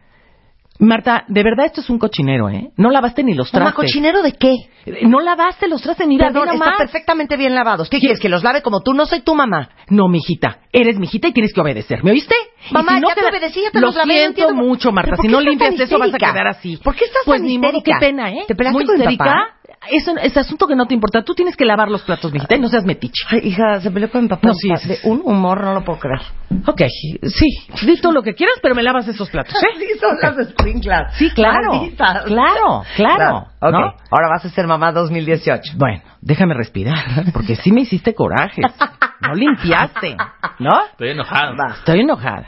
[0.80, 2.70] Marta, de verdad esto es un cochinero, ¿eh?
[2.76, 3.74] No lavaste ni los trastes.
[3.74, 4.54] ¿cochinero de qué?
[5.02, 7.90] No lavaste los trastes, mira, Perdón, ve están perfectamente bien lavados.
[7.90, 8.20] ¿Qué quieres?
[8.20, 8.94] ¿Que los lave como tú?
[8.94, 9.70] No soy tu mamá.
[9.88, 12.34] No, mijita, eres mijita y tienes que obedecer, ¿me oíste?
[12.70, 15.26] Mamá, si no ya te obedecí, ya te Lo no siento mucho, Marta, ¿Pero por
[15.26, 16.76] si no limpias eso vas a quedar así.
[16.78, 18.44] ¿Por qué estás pues tan ni modo, qué pena, ¿eh?
[18.48, 19.24] ¿Te peleaste Muy con mi histérica.
[19.24, 19.54] papá?
[19.90, 21.22] Es, un- es asunto que no te importa.
[21.22, 23.22] Tú tienes que lavar los platos, mijita, y no seas metiche.
[23.30, 24.48] Ay, hija, se peleó con mi papá.
[24.48, 26.20] No, sí, de un humor, no lo puedo creer.
[26.66, 26.82] Ok,
[27.22, 27.46] sí,
[27.86, 29.66] di todo lo que quieras, pero me lavas esos platos, ¿eh?
[29.78, 31.16] Sí, son las sprinklas.
[31.16, 31.74] Sí, claro.
[31.74, 32.24] Malditas.
[32.24, 33.46] Claro, claro.
[33.62, 33.78] ¿no?
[34.10, 35.74] ahora vas a ser mamá 2018.
[35.76, 38.64] Bueno, déjame respirar, porque sí me hiciste corajes.
[39.20, 40.16] No limpiaste,
[40.58, 40.84] ¿no?
[40.92, 41.56] Estoy enojado.
[41.56, 41.74] Va.
[41.74, 42.46] Estoy enojada.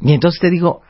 [0.00, 0.82] Y entonces te digo,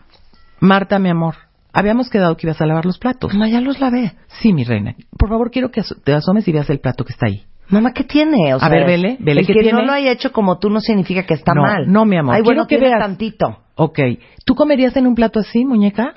[0.61, 1.37] Marta, mi amor,
[1.73, 3.33] habíamos quedado que ibas a lavar los platos.
[3.33, 4.15] Mamá, ya los lavé.
[4.41, 4.95] Sí, mi reina.
[5.19, 7.45] Por favor, quiero que te asomes y veas el plato que está ahí.
[7.71, 8.55] Mamá, ¿qué tiene?
[8.55, 9.79] O A ver, vele, vele, el ¿qué que tiene?
[9.79, 11.85] no lo haya hecho como tú no significa que está No, mal.
[11.93, 12.99] no, mi amor, Ay, bueno, quiero que veas.
[13.01, 13.59] tantito.
[13.75, 13.99] Ok.
[14.47, 16.15] ¿Tú comerías en un plato así, muñeca?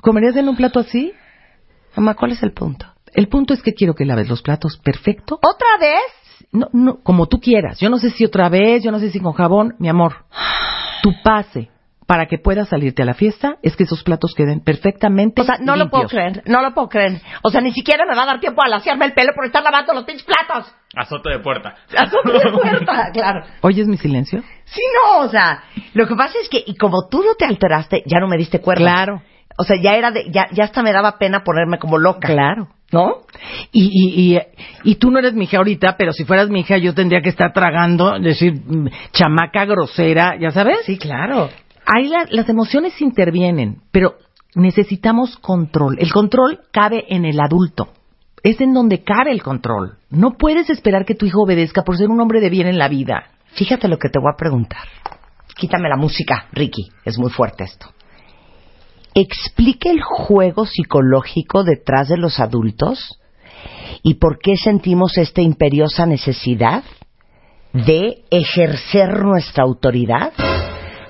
[0.00, 1.12] ¿Comerías en un plato así?
[1.96, 2.86] Mamá, ¿cuál es el punto?
[3.14, 5.36] El punto es que quiero que laves los platos perfecto.
[5.36, 6.02] ¿Otra vez?
[6.56, 7.78] No, no, como tú quieras.
[7.78, 10.24] Yo no sé si otra vez, yo no sé si con jabón, mi amor.
[11.02, 11.70] Tu pase
[12.06, 15.56] para que puedas salirte a la fiesta es que esos platos queden perfectamente O sea,
[15.60, 17.20] no lo puedo creer, no lo puedo creer.
[17.42, 19.62] O sea, ni siquiera me va a dar tiempo a laciarme el pelo por estar
[19.62, 20.72] lavando los pinches platos.
[20.94, 21.74] Azote de puerta.
[21.96, 23.44] Azote de puerta, claro.
[23.60, 24.42] ¿Oyes mi silencio?
[24.64, 25.64] Sí, no, o sea,
[25.94, 28.60] lo que pasa es que, y como tú no te alteraste, ya no me diste
[28.60, 28.82] cuerda.
[28.82, 29.22] Claro.
[29.58, 32.28] O sea, ya era de, ya, ya hasta me daba pena ponerme como loca.
[32.28, 32.68] Claro.
[32.92, 33.22] ¿No?
[33.72, 34.40] Y, y, y,
[34.84, 37.30] y tú no eres mi hija ahorita, pero si fueras mi hija yo tendría que
[37.30, 40.78] estar tragando, decir, mm, chamaca grosera, ¿ya sabes?
[40.86, 41.48] Sí, claro.
[41.84, 44.14] Ahí la- las emociones intervienen, pero
[44.54, 45.96] necesitamos control.
[45.98, 47.88] El control cabe en el adulto.
[48.42, 49.96] Es en donde cabe el control.
[50.10, 52.88] No puedes esperar que tu hijo obedezca por ser un hombre de bien en la
[52.88, 53.24] vida.
[53.54, 54.82] Fíjate lo que te voy a preguntar.
[55.56, 56.88] Quítame la música, Ricky.
[57.04, 57.86] Es muy fuerte esto.
[59.18, 63.18] Explique el juego psicológico detrás de los adultos
[64.02, 66.84] y por qué sentimos esta imperiosa necesidad
[67.72, 70.34] de ejercer nuestra autoridad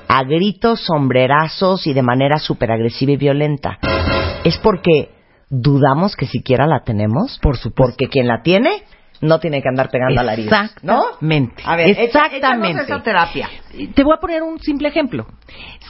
[0.06, 3.76] a gritos, sombrerazos y de manera súper agresiva y violenta.
[4.44, 5.10] Es porque
[5.50, 7.40] dudamos que siquiera la tenemos.
[7.42, 7.74] Por supuesto.
[7.76, 8.84] Porque quien la tiene
[9.20, 10.52] no tiene que andar pegando alaridos.
[10.82, 10.98] ¿No?
[10.98, 11.62] Exactamente.
[11.64, 12.82] A ver, exactamente.
[12.82, 13.48] esa terapia.
[13.94, 15.26] Te voy a poner un simple ejemplo.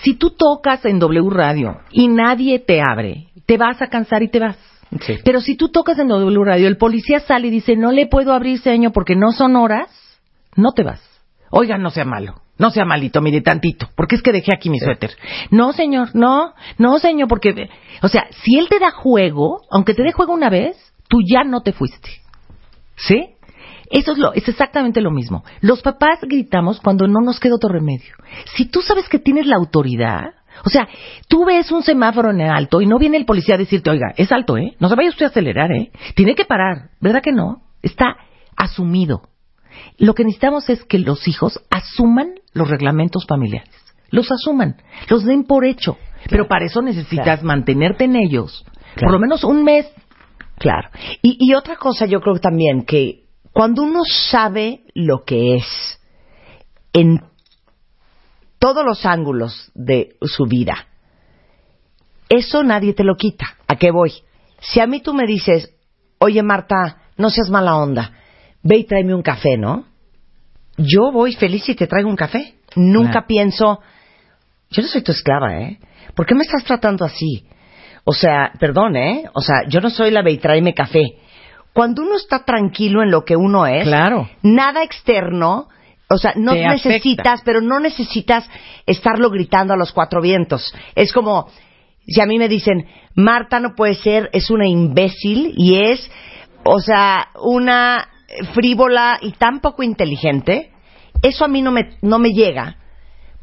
[0.02, 4.28] Si tú tocas en W Radio y nadie te abre, te vas a cansar y
[4.28, 4.56] te vas.
[5.00, 5.14] Sí.
[5.24, 8.32] Pero si tú tocas en W Radio, el policía sale y dice, no le puedo
[8.32, 9.88] abrir seño porque no son horas,
[10.54, 11.00] no te vas.
[11.50, 12.34] Oiga, no sea malo.
[12.58, 15.10] No sea malito, mire tantito, porque es que dejé aquí mi suéter.
[15.50, 17.68] No, señor, no, no, señor, porque,
[18.00, 20.76] o sea, si él te da juego, aunque te dé juego una vez,
[21.08, 22.08] tú ya no te fuiste.
[22.96, 23.30] ¿Sí?
[23.90, 25.44] Eso es, lo, es exactamente lo mismo.
[25.60, 28.14] Los papás gritamos cuando no nos queda otro remedio.
[28.56, 30.88] Si tú sabes que tienes la autoridad, o sea,
[31.28, 34.32] tú ves un semáforo en alto y no viene el policía a decirte, oiga, es
[34.32, 34.74] alto, ¿eh?
[34.80, 35.92] No se vaya usted a acelerar, ¿eh?
[36.16, 36.90] Tiene que parar.
[37.00, 37.62] ¿Verdad que no?
[37.82, 38.16] Está
[38.56, 39.22] asumido.
[39.98, 43.70] Lo que necesitamos es que los hijos asuman los reglamentos familiares.
[44.10, 44.76] Los asuman,
[45.08, 45.96] los den por hecho.
[46.28, 47.42] Pero para eso necesitas Claro.
[47.44, 48.64] mantenerte en ellos.
[48.94, 49.00] Claro.
[49.00, 49.86] Por lo menos un mes
[50.58, 50.88] Claro.
[51.22, 55.98] Y, y otra cosa yo creo también que cuando uno sabe lo que es
[56.92, 57.20] en
[58.58, 60.86] todos los ángulos de su vida,
[62.28, 63.46] eso nadie te lo quita.
[63.68, 64.12] ¿A qué voy?
[64.60, 65.70] Si a mí tú me dices,
[66.18, 68.12] oye Marta, no seas mala onda,
[68.62, 69.86] ve y tráeme un café, ¿no?
[70.78, 72.56] Yo voy feliz y te traigo un café.
[72.74, 73.26] Nunca Claro.
[73.26, 73.80] pienso,
[74.70, 75.78] yo no soy tu esclava, ¿eh?
[76.14, 77.46] ¿Por qué me estás tratando así?
[78.08, 79.24] O sea, perdón, ¿eh?
[79.34, 81.02] O sea, yo no soy la ve tráeme café.
[81.72, 84.30] Cuando uno está tranquilo en lo que uno es, Claro.
[84.42, 85.66] nada externo,
[86.08, 86.88] o sea, no Te afecta.
[86.88, 88.48] necesitas, pero no necesitas
[88.86, 90.72] estarlo gritando a los cuatro vientos.
[90.94, 91.48] Es como,
[92.06, 96.08] si a mí me dicen, Marta no puede ser, es una imbécil y es,
[96.64, 98.08] o sea, una
[98.54, 100.70] frívola y tan poco inteligente,
[101.22, 102.76] eso a mí no me, no me llega,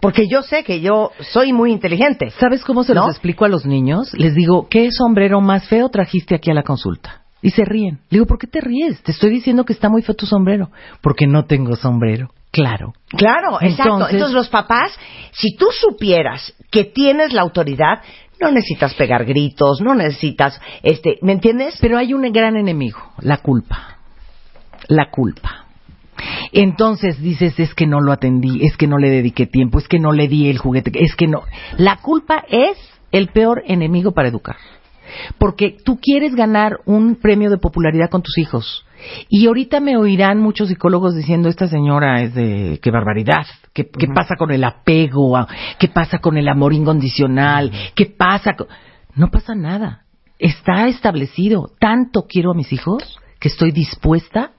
[0.03, 2.29] porque yo sé que yo soy muy inteligente.
[2.31, 3.03] ¿Sabes cómo se ¿No?
[3.07, 4.13] los explico a los niños?
[4.13, 7.21] Les digo, ¿qué sombrero más feo trajiste aquí a la consulta?
[7.41, 7.99] Y se ríen.
[8.09, 9.01] Le digo, ¿por qué te ríes?
[9.01, 10.69] Te estoy diciendo que está muy feo tu sombrero.
[11.01, 12.29] Porque no tengo sombrero.
[12.51, 12.93] Claro.
[13.07, 13.93] Claro, exacto.
[13.93, 14.91] Entonces- Entonces los papás,
[15.31, 18.01] si tú supieras que tienes la autoridad,
[18.41, 21.77] no necesitas pegar gritos, no necesitas, este, ¿me entiendes?
[21.79, 23.99] Pero hay un gran enemigo, la culpa.
[24.89, 25.62] La culpa.
[26.51, 29.99] Entonces dices, es que no lo atendí, es que no le dediqué tiempo, es que
[29.99, 31.43] no le di el juguete, es que no.
[31.77, 32.77] La culpa es
[33.11, 34.57] el peor enemigo para educar.
[35.37, 38.85] Porque tú quieres ganar un premio de popularidad con tus hijos.
[39.29, 44.07] Y ahorita me oirán muchos psicólogos diciendo, esta señora es de, qué barbaridad, qué, qué
[44.07, 45.45] pasa con el apego,
[45.77, 48.67] qué pasa con el amor incondicional, qué pasa con...
[49.15, 50.05] No pasa nada.
[50.39, 51.71] Está establecido.
[51.79, 54.53] Tanto quiero a mis hijos que estoy dispuesta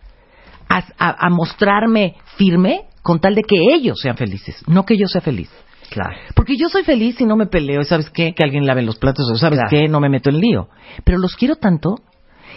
[0.79, 5.07] a, a- a mostrarme firme con tal de que ellos sean felices, no que yo
[5.07, 5.51] sea feliz.
[5.91, 6.17] Claro.
[6.35, 8.33] Porque yo soy feliz si no me peleo, y ¿sabes qué?
[8.35, 9.71] Que alguien lave los platos, o ¿sabes Claro.
[9.71, 9.89] qué?
[9.89, 10.69] No me meto en lío.
[11.05, 11.97] Pero los quiero tanto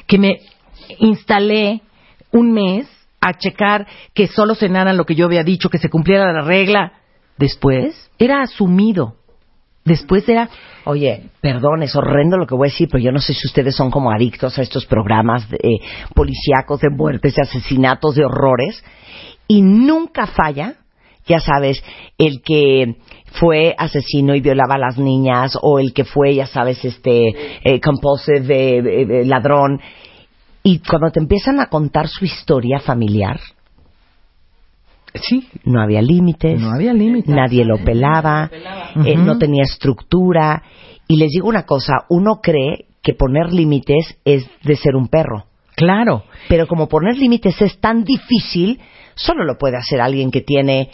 [0.08, 0.39] que me
[0.99, 1.82] instalé
[2.32, 2.88] un mes
[3.21, 6.93] a checar que solo cenaran lo que yo había dicho, que se cumpliera la regla.
[7.38, 9.15] Después era asumido.
[9.88, 10.50] Después era
[10.89, 13.76] Oye, perdón, es horrendo lo que voy a decir, pero yo no sé si ustedes
[13.76, 15.80] son como adictos a estos programas de, eh,
[16.15, 18.82] policíacos de muertes, de asesinatos, de horrores,
[19.50, 20.76] y nunca falla,
[21.26, 21.84] ya sabes,
[22.17, 22.95] el que
[23.34, 27.82] fue asesino y violaba a las niñas, o el que fue, ya sabes, este, eh,
[27.82, 29.82] compulsive eh, eh, ladrón,
[30.63, 33.41] y cuando te empiezan a contar su historia familiar,
[35.17, 36.60] sí, no había límites.
[36.60, 37.34] No había límites.
[37.34, 38.49] Nadie lo pelaba.
[39.06, 39.23] eh, Ujú.
[39.23, 40.63] no tenía estructura.
[41.08, 45.45] Y les digo una cosa, uno cree que poner límites es de ser un perro.
[45.75, 46.23] Claro.
[46.49, 48.80] Pero como poner límites es tan difícil,
[49.15, 50.89] solo lo puede hacer alguien que tiene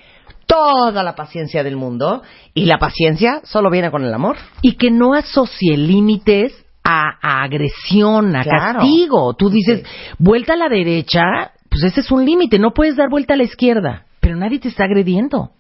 [0.46, 2.22] toda la paciencia del mundo
[2.54, 4.36] y la paciencia solo viene con el amor.
[4.62, 8.80] Y que no asocie límites a, a agresión, a Claro.
[8.80, 9.34] castigo.
[9.36, 9.84] Tú dices,
[10.20, 11.24] vuelta a la derecha,
[11.70, 14.70] pues ese es un límite, no puedes dar vuelta a la izquierda, pero nadie te
[14.70, 15.52] está agrediendo.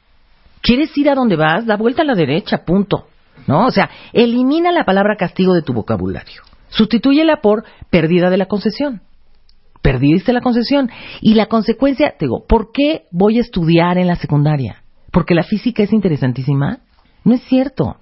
[0.62, 1.66] ¿Quieres ir a donde vas?
[1.66, 3.08] Da vuelta a la derecha, punto.
[3.46, 3.66] ¿No?
[3.66, 6.44] O sea, elimina la palabra castigo de tu vocabulario.
[6.70, 9.02] Sustitúyela por pérdida de la concesión.
[9.82, 10.90] Perdiste la concesión.
[11.20, 14.82] Y la consecuencia, te digo, ¿por qué voy a estudiar en la secundaria?
[15.12, 16.80] ¿Porque la física es interesantísima?
[17.26, 17.98] No es cierto.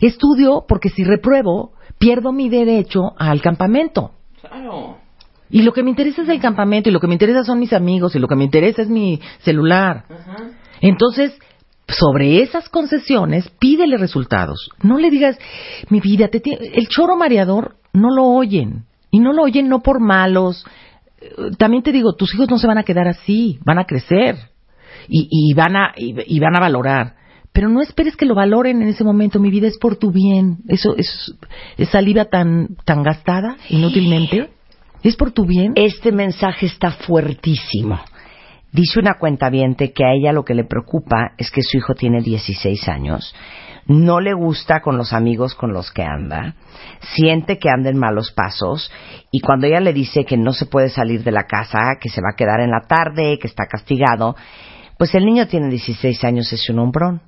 [0.00, 4.12] Estudio porque si repruebo, pierdo mi derecho al campamento.
[5.50, 7.72] Y lo que me interesa es el campamento, y lo que me interesa son mis
[7.72, 10.04] amigos, y lo que me interesa es mi celular.
[10.80, 11.38] Entonces,
[11.88, 14.70] sobre esas concesiones, pídele resultados.
[14.82, 15.38] No le digas,
[15.88, 18.84] mi vida, te el choro mareador no lo oyen.
[19.10, 20.66] Y no lo oyen no por malos.
[21.20, 24.36] Eh, También te digo, tus hijos no se van a quedar así, van a crecer.
[25.08, 27.14] Y, y van, a, y, y van a valorar.
[27.52, 29.40] Pero no esperes que lo valoren en ese momento.
[29.40, 30.58] Mi vida es por tu bien.
[30.68, 31.34] Eso es,
[31.78, 34.50] es saliva tan, tan gastada inútilmente.
[35.02, 35.72] Es por tu bien.
[35.76, 38.00] Este mensaje está fuertísimo.
[38.72, 42.20] Dice una cuentaviente que a ella lo que le preocupa es que su hijo tiene
[42.20, 43.34] 16 años,
[43.86, 46.54] no le gusta con los amigos con los que anda,
[47.00, 48.92] siente que anda en malos pasos
[49.30, 52.20] y cuando ella le dice que no se puede salir de la casa, que se
[52.20, 54.36] va a quedar en la tarde, que está castigado,
[54.98, 57.22] pues el niño tiene 16 años, es un hombrón.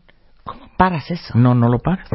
[0.44, 1.38] ¿Cómo paras eso?
[1.38, 2.11] No, no lo paras.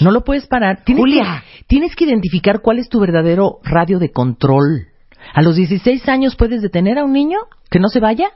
[0.00, 0.84] No lo puedes parar.
[0.84, 1.42] Tienes Julia.
[1.42, 4.88] Que, tienes que identificar cuál es tu verdadero radio de control.
[5.34, 7.38] ¿A los 16 años puedes detener a un niño
[7.70, 8.30] que no se vaya?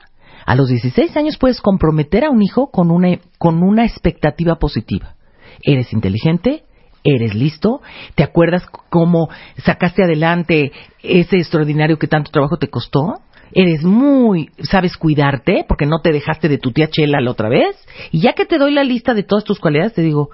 [0.44, 5.14] A los 16 años puedes comprometer a un hijo con una, con una expectativa positiva.
[5.62, 6.64] Eres inteligente,
[7.04, 7.80] eres listo,
[8.14, 9.28] te acuerdas cómo
[9.64, 10.72] sacaste adelante
[11.02, 13.20] ese extraordinario que tanto trabajo te costó,
[13.52, 17.76] eres muy, sabes cuidarte porque no te dejaste de tu tía Chela la otra vez,
[18.10, 20.30] y ya que te doy la lista de todas tus cualidades, te digo,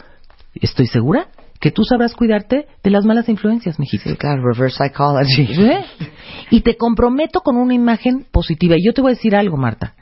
[0.55, 1.29] estoy segura
[1.61, 3.77] que tú sabrás cuidarte de las malas influencias.
[3.77, 5.43] Sí, claro, reverse psychology.
[5.43, 5.85] ¿Eh?
[6.51, 8.77] Y te comprometo con una imagen positiva.
[8.77, 9.95] Y yo te voy a decir algo, Marta.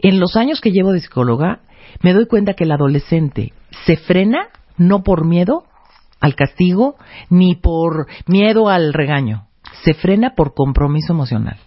[0.00, 1.60] En los años que llevo de psicóloga,
[2.02, 3.52] me doy cuenta que el adolescente
[3.86, 5.64] se frena no por miedo
[6.20, 6.96] al castigo
[7.30, 9.46] ni por miedo al regaño.
[9.84, 11.58] Se frena por compromiso emocional.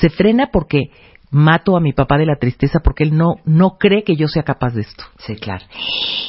[0.00, 0.90] Se frena porque
[1.32, 4.44] mato a mi papá de la tristeza porque él no, no cree que yo sea
[4.44, 5.04] capaz de esto.
[5.18, 5.64] Sí, claro.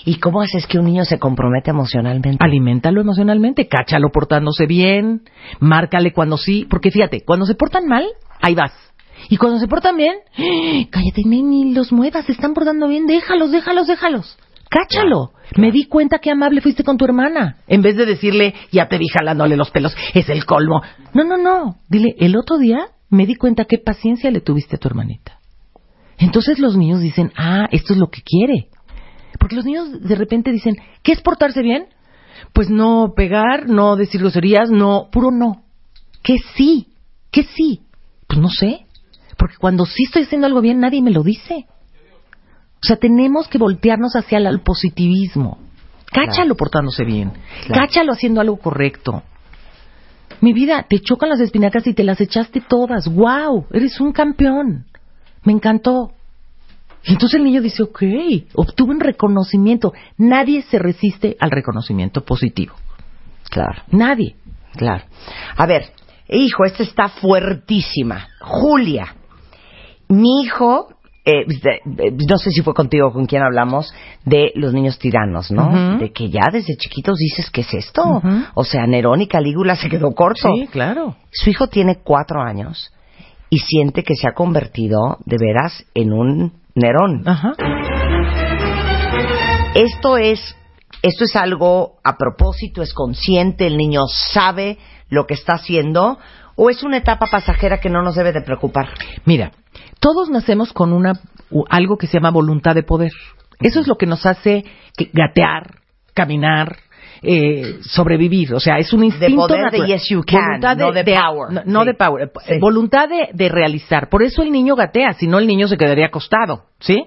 [0.05, 2.43] ¿Y cómo haces que un niño se compromete emocionalmente?
[2.43, 5.23] Aliméntalo emocionalmente, cáchalo portándose bien,
[5.59, 8.05] márcale cuando sí, porque fíjate, cuando se portan mal,
[8.41, 8.73] ahí vas.
[9.29, 10.87] Y cuando se portan bien, ¡eh!
[10.89, 14.37] cállate, ni, ni los muevas, se están portando bien, déjalos, déjalos, déjalos.
[14.69, 15.33] Cáchalo.
[15.55, 17.57] Me di cuenta que amable fuiste con tu hermana.
[17.67, 20.81] En vez de decirle, ya te vi jalándole los pelos, es el colmo.
[21.13, 21.75] No, no, no.
[21.89, 25.39] Dile, el otro día me di cuenta qué paciencia le tuviste a tu hermanita.
[26.17, 28.67] Entonces los niños dicen, ah, esto es lo que quiere.
[29.39, 31.87] Porque los niños de repente dicen, ¿qué es portarse bien?
[32.53, 35.63] Pues no pegar, no decir groserías, no, puro no.
[36.23, 36.87] ¿Qué sí?
[37.31, 37.81] ¿Qué sí?
[38.27, 38.85] Pues no sé.
[39.37, 41.65] Porque cuando sí estoy haciendo algo bien, nadie me lo dice.
[42.81, 45.57] O sea, tenemos que voltearnos hacia el positivismo.
[46.11, 46.55] Cáchalo Claro.
[46.57, 47.31] portándose bien.
[47.65, 47.81] Claro.
[47.81, 49.23] Cáchalo haciendo algo correcto.
[50.43, 53.07] Mi vida, te chocan las espinacas y te las echaste todas.
[53.07, 53.67] ¡Wow!
[53.71, 54.83] Eres un campeón.
[55.45, 56.11] Me encantó.
[57.05, 58.03] Y entonces el niño dice, ok,
[58.53, 59.93] obtuve un reconocimiento.
[60.17, 62.73] Nadie se resiste al reconocimiento positivo.
[63.49, 64.35] Claro, Nadie.
[64.75, 65.05] claro.
[65.55, 65.93] A ver,
[66.27, 68.27] hijo, esta está fuertísima.
[68.41, 69.15] Julia,
[70.09, 70.89] mi hijo,
[71.25, 71.45] eh,
[72.27, 73.93] no sé si fue contigo con quien hablamos,
[74.25, 75.97] de los niños tiranos, ¿no?
[75.97, 78.21] De que ya desde chiquitos dices, ¿qué es esto?
[78.55, 80.49] O sea, Nerón y Calígula se quedó corto.
[80.53, 81.15] Sí, claro.
[81.31, 82.91] Su hijo tiene cuatro años
[83.49, 87.23] y siente que se ha convertido de veras en un Nerón.
[87.25, 87.53] Ajá.
[89.75, 90.55] Esto es,
[91.01, 94.77] esto es algo a propósito, es consciente, el niño sabe
[95.09, 96.17] lo que está haciendo,
[96.55, 98.89] o es una etapa pasajera que no nos debe de preocupar.
[99.25, 99.51] Mira,
[99.99, 101.13] todos nacemos con una
[101.69, 103.11] algo que se llama voluntad de poder.
[103.59, 104.65] Eso es lo que nos hace
[105.13, 105.79] gatear,
[106.13, 106.77] caminar,
[107.21, 108.53] eh, sobrevivir.
[108.53, 109.87] O sea, es un instinto poder de natural.
[109.87, 111.51] yes you can, Voluntad no de power.
[111.53, 111.85] No, no Sí.
[111.87, 112.23] de power.
[112.23, 112.59] eh, Sí.
[112.59, 114.09] Voluntad de, de realizar.
[114.09, 117.05] Por eso el niño gatea, si no el niño se quedaría acostado, ¿sí?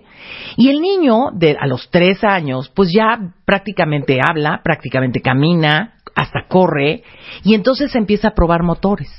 [0.57, 6.47] Y el niño de a los tres años, pues ya prácticamente habla, prácticamente camina, hasta
[6.49, 7.03] corre,
[7.43, 9.11] y entonces empieza a probar motores.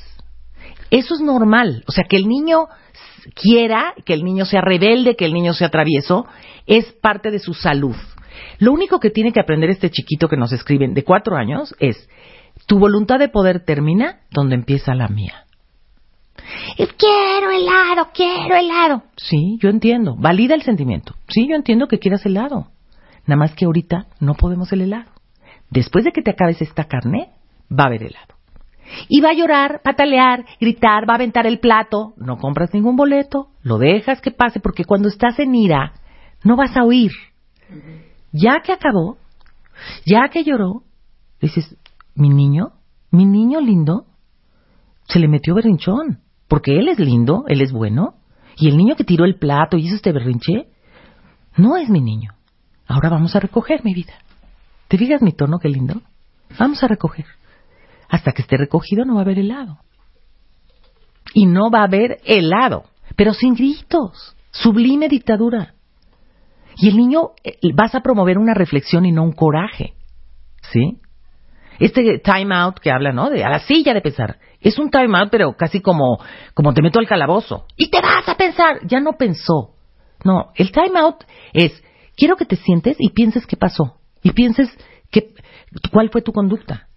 [0.89, 1.83] Eso es normal.
[1.87, 2.67] O sea, que el niño
[3.33, 6.25] quiera, que el niño sea rebelde, que el niño sea travieso,
[6.65, 7.95] es parte de su salud.
[8.59, 12.09] Lo único que tiene que aprender este chiquito que nos escriben de cuatro años es,
[12.65, 15.45] tu voluntad de poder termina donde empieza la mía.
[16.97, 19.03] Quiero helado, quiero helado.
[19.15, 20.15] Sí, yo entiendo.
[20.17, 21.15] Valida el sentimiento.
[21.27, 22.67] Sí, yo entiendo que quieras helado.
[23.25, 25.11] Nada más que ahorita no podemos el helado.
[25.69, 27.29] Después de que te acabes esta carne,
[27.71, 28.36] va a haber helado.
[29.07, 32.13] Y va a llorar, patalear, gritar, va a aventar el plato.
[32.17, 35.93] No compras ningún boleto, lo dejas que pase, porque cuando estás en ira,
[36.43, 37.11] no vas a oír.
[38.31, 39.17] Ya que acabó,
[40.05, 40.83] ya que lloró,
[41.41, 41.75] dices,
[42.15, 42.73] mi niño,
[43.11, 44.05] mi niño lindo,
[45.07, 48.15] se le metió berrinchón, porque él es lindo, él es bueno,
[48.57, 50.67] y el niño que tiró el plato y hizo este berrinche,
[51.55, 52.31] no es mi niño.
[52.87, 54.13] Ahora vamos a recoger mi vida.
[54.87, 56.01] ¿Te fijas mi tono, qué lindo?
[56.57, 57.25] Vamos a recoger.
[58.09, 59.79] Hasta que esté recogido no va a haber helado.
[61.33, 62.85] Y no va a haber helado,
[63.15, 64.35] pero sin gritos.
[64.51, 65.75] Sublime dictadura.
[66.77, 69.93] Y el niño eh, vas a promover una reflexión y no un coraje.
[70.71, 70.99] ¿Sí?
[71.79, 73.29] Este time out que habla, ¿no?
[73.29, 74.39] De a la silla de pensar.
[74.61, 76.19] Es un time out, pero casi como,
[76.53, 77.65] como te meto al calabozo.
[77.75, 78.79] Y te vas a pensar.
[78.87, 79.75] Ya no pensó.
[80.23, 81.83] No, el time out es,
[82.15, 83.97] quiero que te sientes y pienses qué pasó.
[84.23, 84.69] Y pienses
[85.11, 85.33] qué,
[85.91, 86.87] cuál fue tu conducta.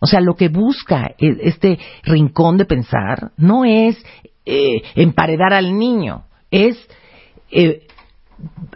[0.00, 3.96] O sea, lo que busca e- este rincón de pensar no es
[4.46, 6.76] eh, emparedar al niño, es
[7.50, 7.82] eh,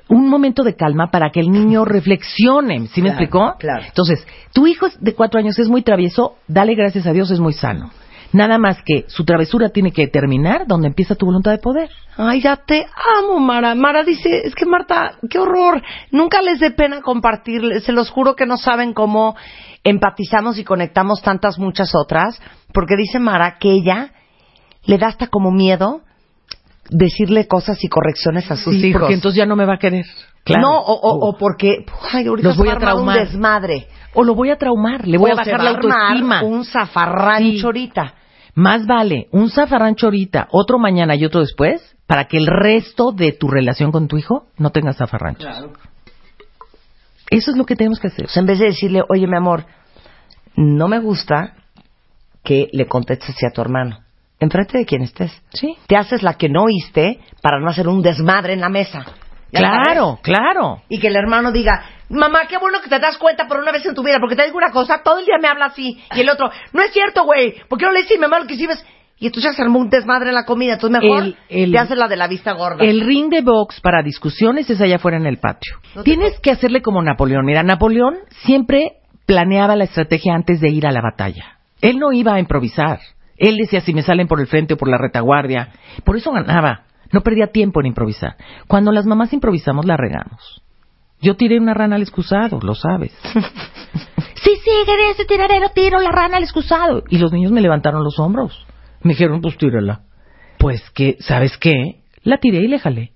[0.08, 2.88] un momento de calma para que el niño reflexione.
[2.88, 3.54] ¿Sí me Claro, explicó?
[3.58, 3.84] claro.
[3.86, 7.40] Entonces, tu hijo es de cuatro años es muy travieso, dale gracias a Dios, es
[7.40, 7.90] muy sano.
[8.32, 11.90] Nada más que su travesura tiene que terminar donde empieza tu voluntad de poder.
[12.16, 12.86] Ay, ya te
[13.18, 13.74] amo, Mara.
[13.74, 15.82] Mara dice, es que Marta, qué horror.
[16.10, 17.62] Nunca les dé pena compartir.
[17.82, 19.36] Se los juro que no saben cómo
[19.84, 22.40] empatizamos y conectamos tantas muchas otras.
[22.72, 24.12] Porque dice Mara que ella
[24.84, 26.00] le da hasta como miedo
[26.90, 29.00] decirle cosas y correcciones a sus Sí, hijos.
[29.02, 30.04] porque entonces ya no me va a querer.
[30.44, 30.62] Claro.
[30.62, 33.18] No, o, o- o porque, ay, ahorita Los voy a armar un traumar.
[33.20, 33.86] desmadre.
[34.14, 36.42] O lo voy a traumar, le voy O a bajar la autoestima.
[36.42, 37.64] un zafarrancho Sí.
[37.64, 38.14] ahorita.
[38.54, 43.32] Más vale un zafarrancho ahorita, otro mañana y otro después, para que el resto de
[43.32, 45.48] tu relación con tu hijo no tenga zafarranchos.
[47.30, 48.26] Eso es lo que tenemos que hacer.
[48.26, 49.64] O sea, en vez de decirle, oye, mi amor,
[50.54, 51.54] no me gusta
[52.44, 54.00] que le contestes a tu hermano.
[54.38, 55.32] Enfrente de quien estés.
[55.54, 55.76] Sí.
[55.86, 59.04] Te haces la que no oíste para no hacer un desmadre en la mesa.
[59.52, 60.82] ¿Ya Claro, claro.
[60.88, 63.84] Y que el hermano diga, mamá, qué bueno que te das cuenta por una vez
[63.86, 66.00] en tu vida, porque te digo una cosa, todo el día me habla así.
[66.14, 68.38] Y el otro, no es cierto, güey, ¿por qué no le dices a mi mamá
[68.40, 68.74] lo que hiciste?
[69.18, 70.74] Y entonces ya se armó un desmadre en la comida.
[70.74, 72.84] Entonces mejor El- el- te haces la de la vista gorda.
[72.84, 75.76] El ring de box para discusiones es allá afuera en el patio.
[75.94, 77.44] No Tienes que hacerle como Napoleón.
[77.46, 78.94] Mira, Napoleón siempre
[79.26, 81.58] planeaba la estrategia antes de ir a la batalla.
[81.80, 82.98] Él no iba a improvisar.
[83.36, 85.68] Él decía si me salen por el frente o por la retaguardia.
[86.04, 86.82] Por eso ganaba.
[87.12, 88.36] No perdía tiempo en improvisar.
[88.66, 90.61] Cuando las mamás improvisamos, la regamos.
[91.22, 93.12] Yo tiré una rana al excusado, lo sabes.
[94.42, 97.04] sí, sí, en ese tiradero tiro la rana al excusado.
[97.08, 98.66] Y los niños me levantaron los hombros.
[99.02, 100.02] Me dijeron, pues tírala.
[100.58, 102.02] Pues que, ¿sabes qué?
[102.22, 103.12] La tiré y le jalé.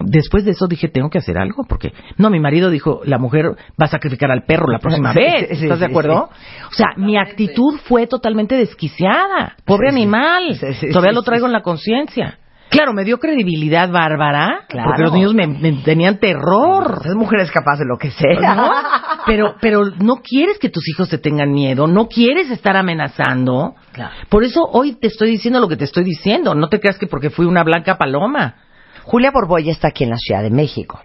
[0.00, 3.46] Después de eso dije, tengo que hacer algo, porque no, mi marido dijo, la mujer
[3.80, 5.58] va a sacrificar al perro la próxima Sí, vez.
[5.58, 6.30] sí, ¿Estás de sí, acuerdo?
[6.70, 9.54] O sea, mi actitud fue totalmente desquiciada.
[9.64, 10.54] Pobre animal.
[10.54, 11.26] Sí, sí, Todavía sí, lo sí.
[11.26, 12.38] traigo en la conciencia.
[12.70, 14.88] Claro, me dio credibilidad bárbara, Claro.
[14.88, 17.02] porque los niños me, me tenían terror.
[17.04, 18.54] Esa mujer es capaz de lo que sea.
[18.54, 18.70] ¿no?
[19.26, 23.74] Pero, pero no quieres que tus hijos te tengan miedo, no quieres estar amenazando.
[23.92, 24.10] Claro.
[24.28, 26.54] Por eso hoy te estoy diciendo lo que te estoy diciendo.
[26.54, 28.56] No te creas que porque fui una blanca paloma.
[29.04, 31.00] Julia Borboya está aquí en la Ciudad de México.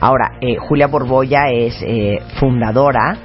[0.00, 3.16] Ahora, eh, Julia Borboya es eh, fundadora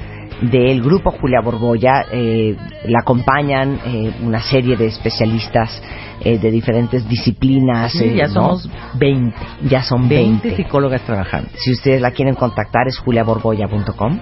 [0.41, 2.05] del grupo Julia Borboya.
[2.11, 5.81] eh, la acompañan eh, una serie de especialistas
[6.21, 7.91] eh, de diferentes disciplinas.
[7.91, 8.33] Sí, eh, ya ¿no?
[8.33, 9.35] somos 20.
[9.69, 10.63] Ya son 20 20.
[10.63, 11.49] psicólogas trabajando.
[11.55, 14.19] Si ustedes la quieren contactar es juliaborboya.com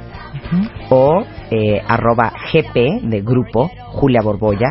[0.89, 4.67] o eh, arroba gp de grupo Julia Borboya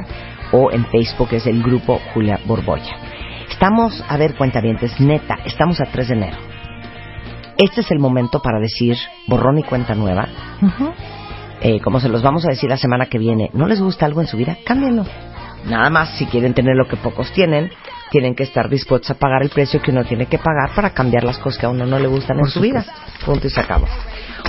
[0.53, 2.97] o en Facebook es el grupo Julia Borboya.
[3.51, 6.37] Estamos, a ver, cuentavientes, neta, estamos a 3 de enero.
[7.57, 8.97] Este es el momento para decir
[9.29, 10.29] borrón y cuenta nueva.
[11.61, 14.21] Eh, como se los vamos a decir la semana que viene, ¿no les gusta algo
[14.21, 14.59] en su vida?
[14.65, 15.05] Cámbienlo.
[15.67, 17.71] Nada más, si quieren tener lo que pocos tienen,
[18.11, 21.25] tienen que estar dispuestos a pagar el precio que uno tiene que pagar para cambiar
[21.25, 22.85] las cosas que a uno no le gustan Por en su vida.
[23.25, 23.87] Punto y se acabó.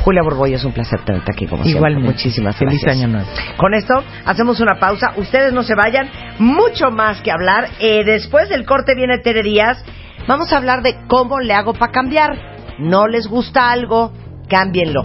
[0.04, 1.78] Julia Borboya, es un placer tenerte aquí como siempre.
[1.78, 2.12] Igualmente.
[2.12, 3.04] Muchísimas Feliz gracias.
[3.04, 3.28] año nuevo.
[3.58, 5.14] Con esto hacemos una pausa.
[5.16, 6.10] Ustedes no se vayan.
[6.38, 7.70] Mucho más que hablar.
[7.80, 9.84] Eh, después del corte viene Tere Díaz.
[10.28, 12.38] Vamos a hablar de cómo le hago para cambiar.
[12.78, 14.12] No les gusta algo,
[14.48, 15.04] cámbienlo.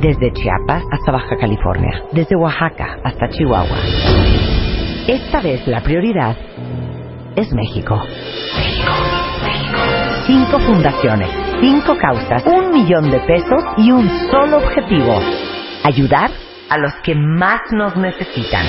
[0.00, 2.04] Desde Chiapas hasta Baja California.
[2.12, 3.78] Desde Oaxaca hasta Chihuahua.
[5.08, 6.36] Esta vez la prioridad
[7.34, 8.00] es México.
[8.56, 8.92] México,
[9.44, 9.78] México.
[10.24, 11.28] cinco fundaciones,
[11.60, 15.20] cinco causas, un millón de pesos y un solo objetivo.
[15.82, 16.30] Ayudar
[16.70, 18.66] a los que más nos necesitan.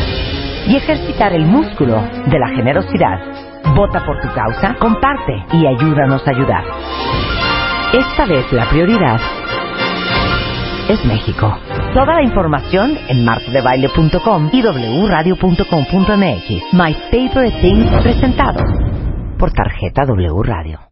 [0.67, 3.19] Y ejercitar el músculo de la generosidad.
[3.75, 6.63] Vota por tu causa, comparte y ayúdanos a ayudar.
[7.93, 9.19] Esta vez la prioridad
[10.89, 11.55] es México.
[11.93, 16.73] Toda la información en martodebaile.com y wradio.com.mx.
[16.73, 18.63] My Favorite Things presentado
[19.37, 20.88] por tarjeta W Radio.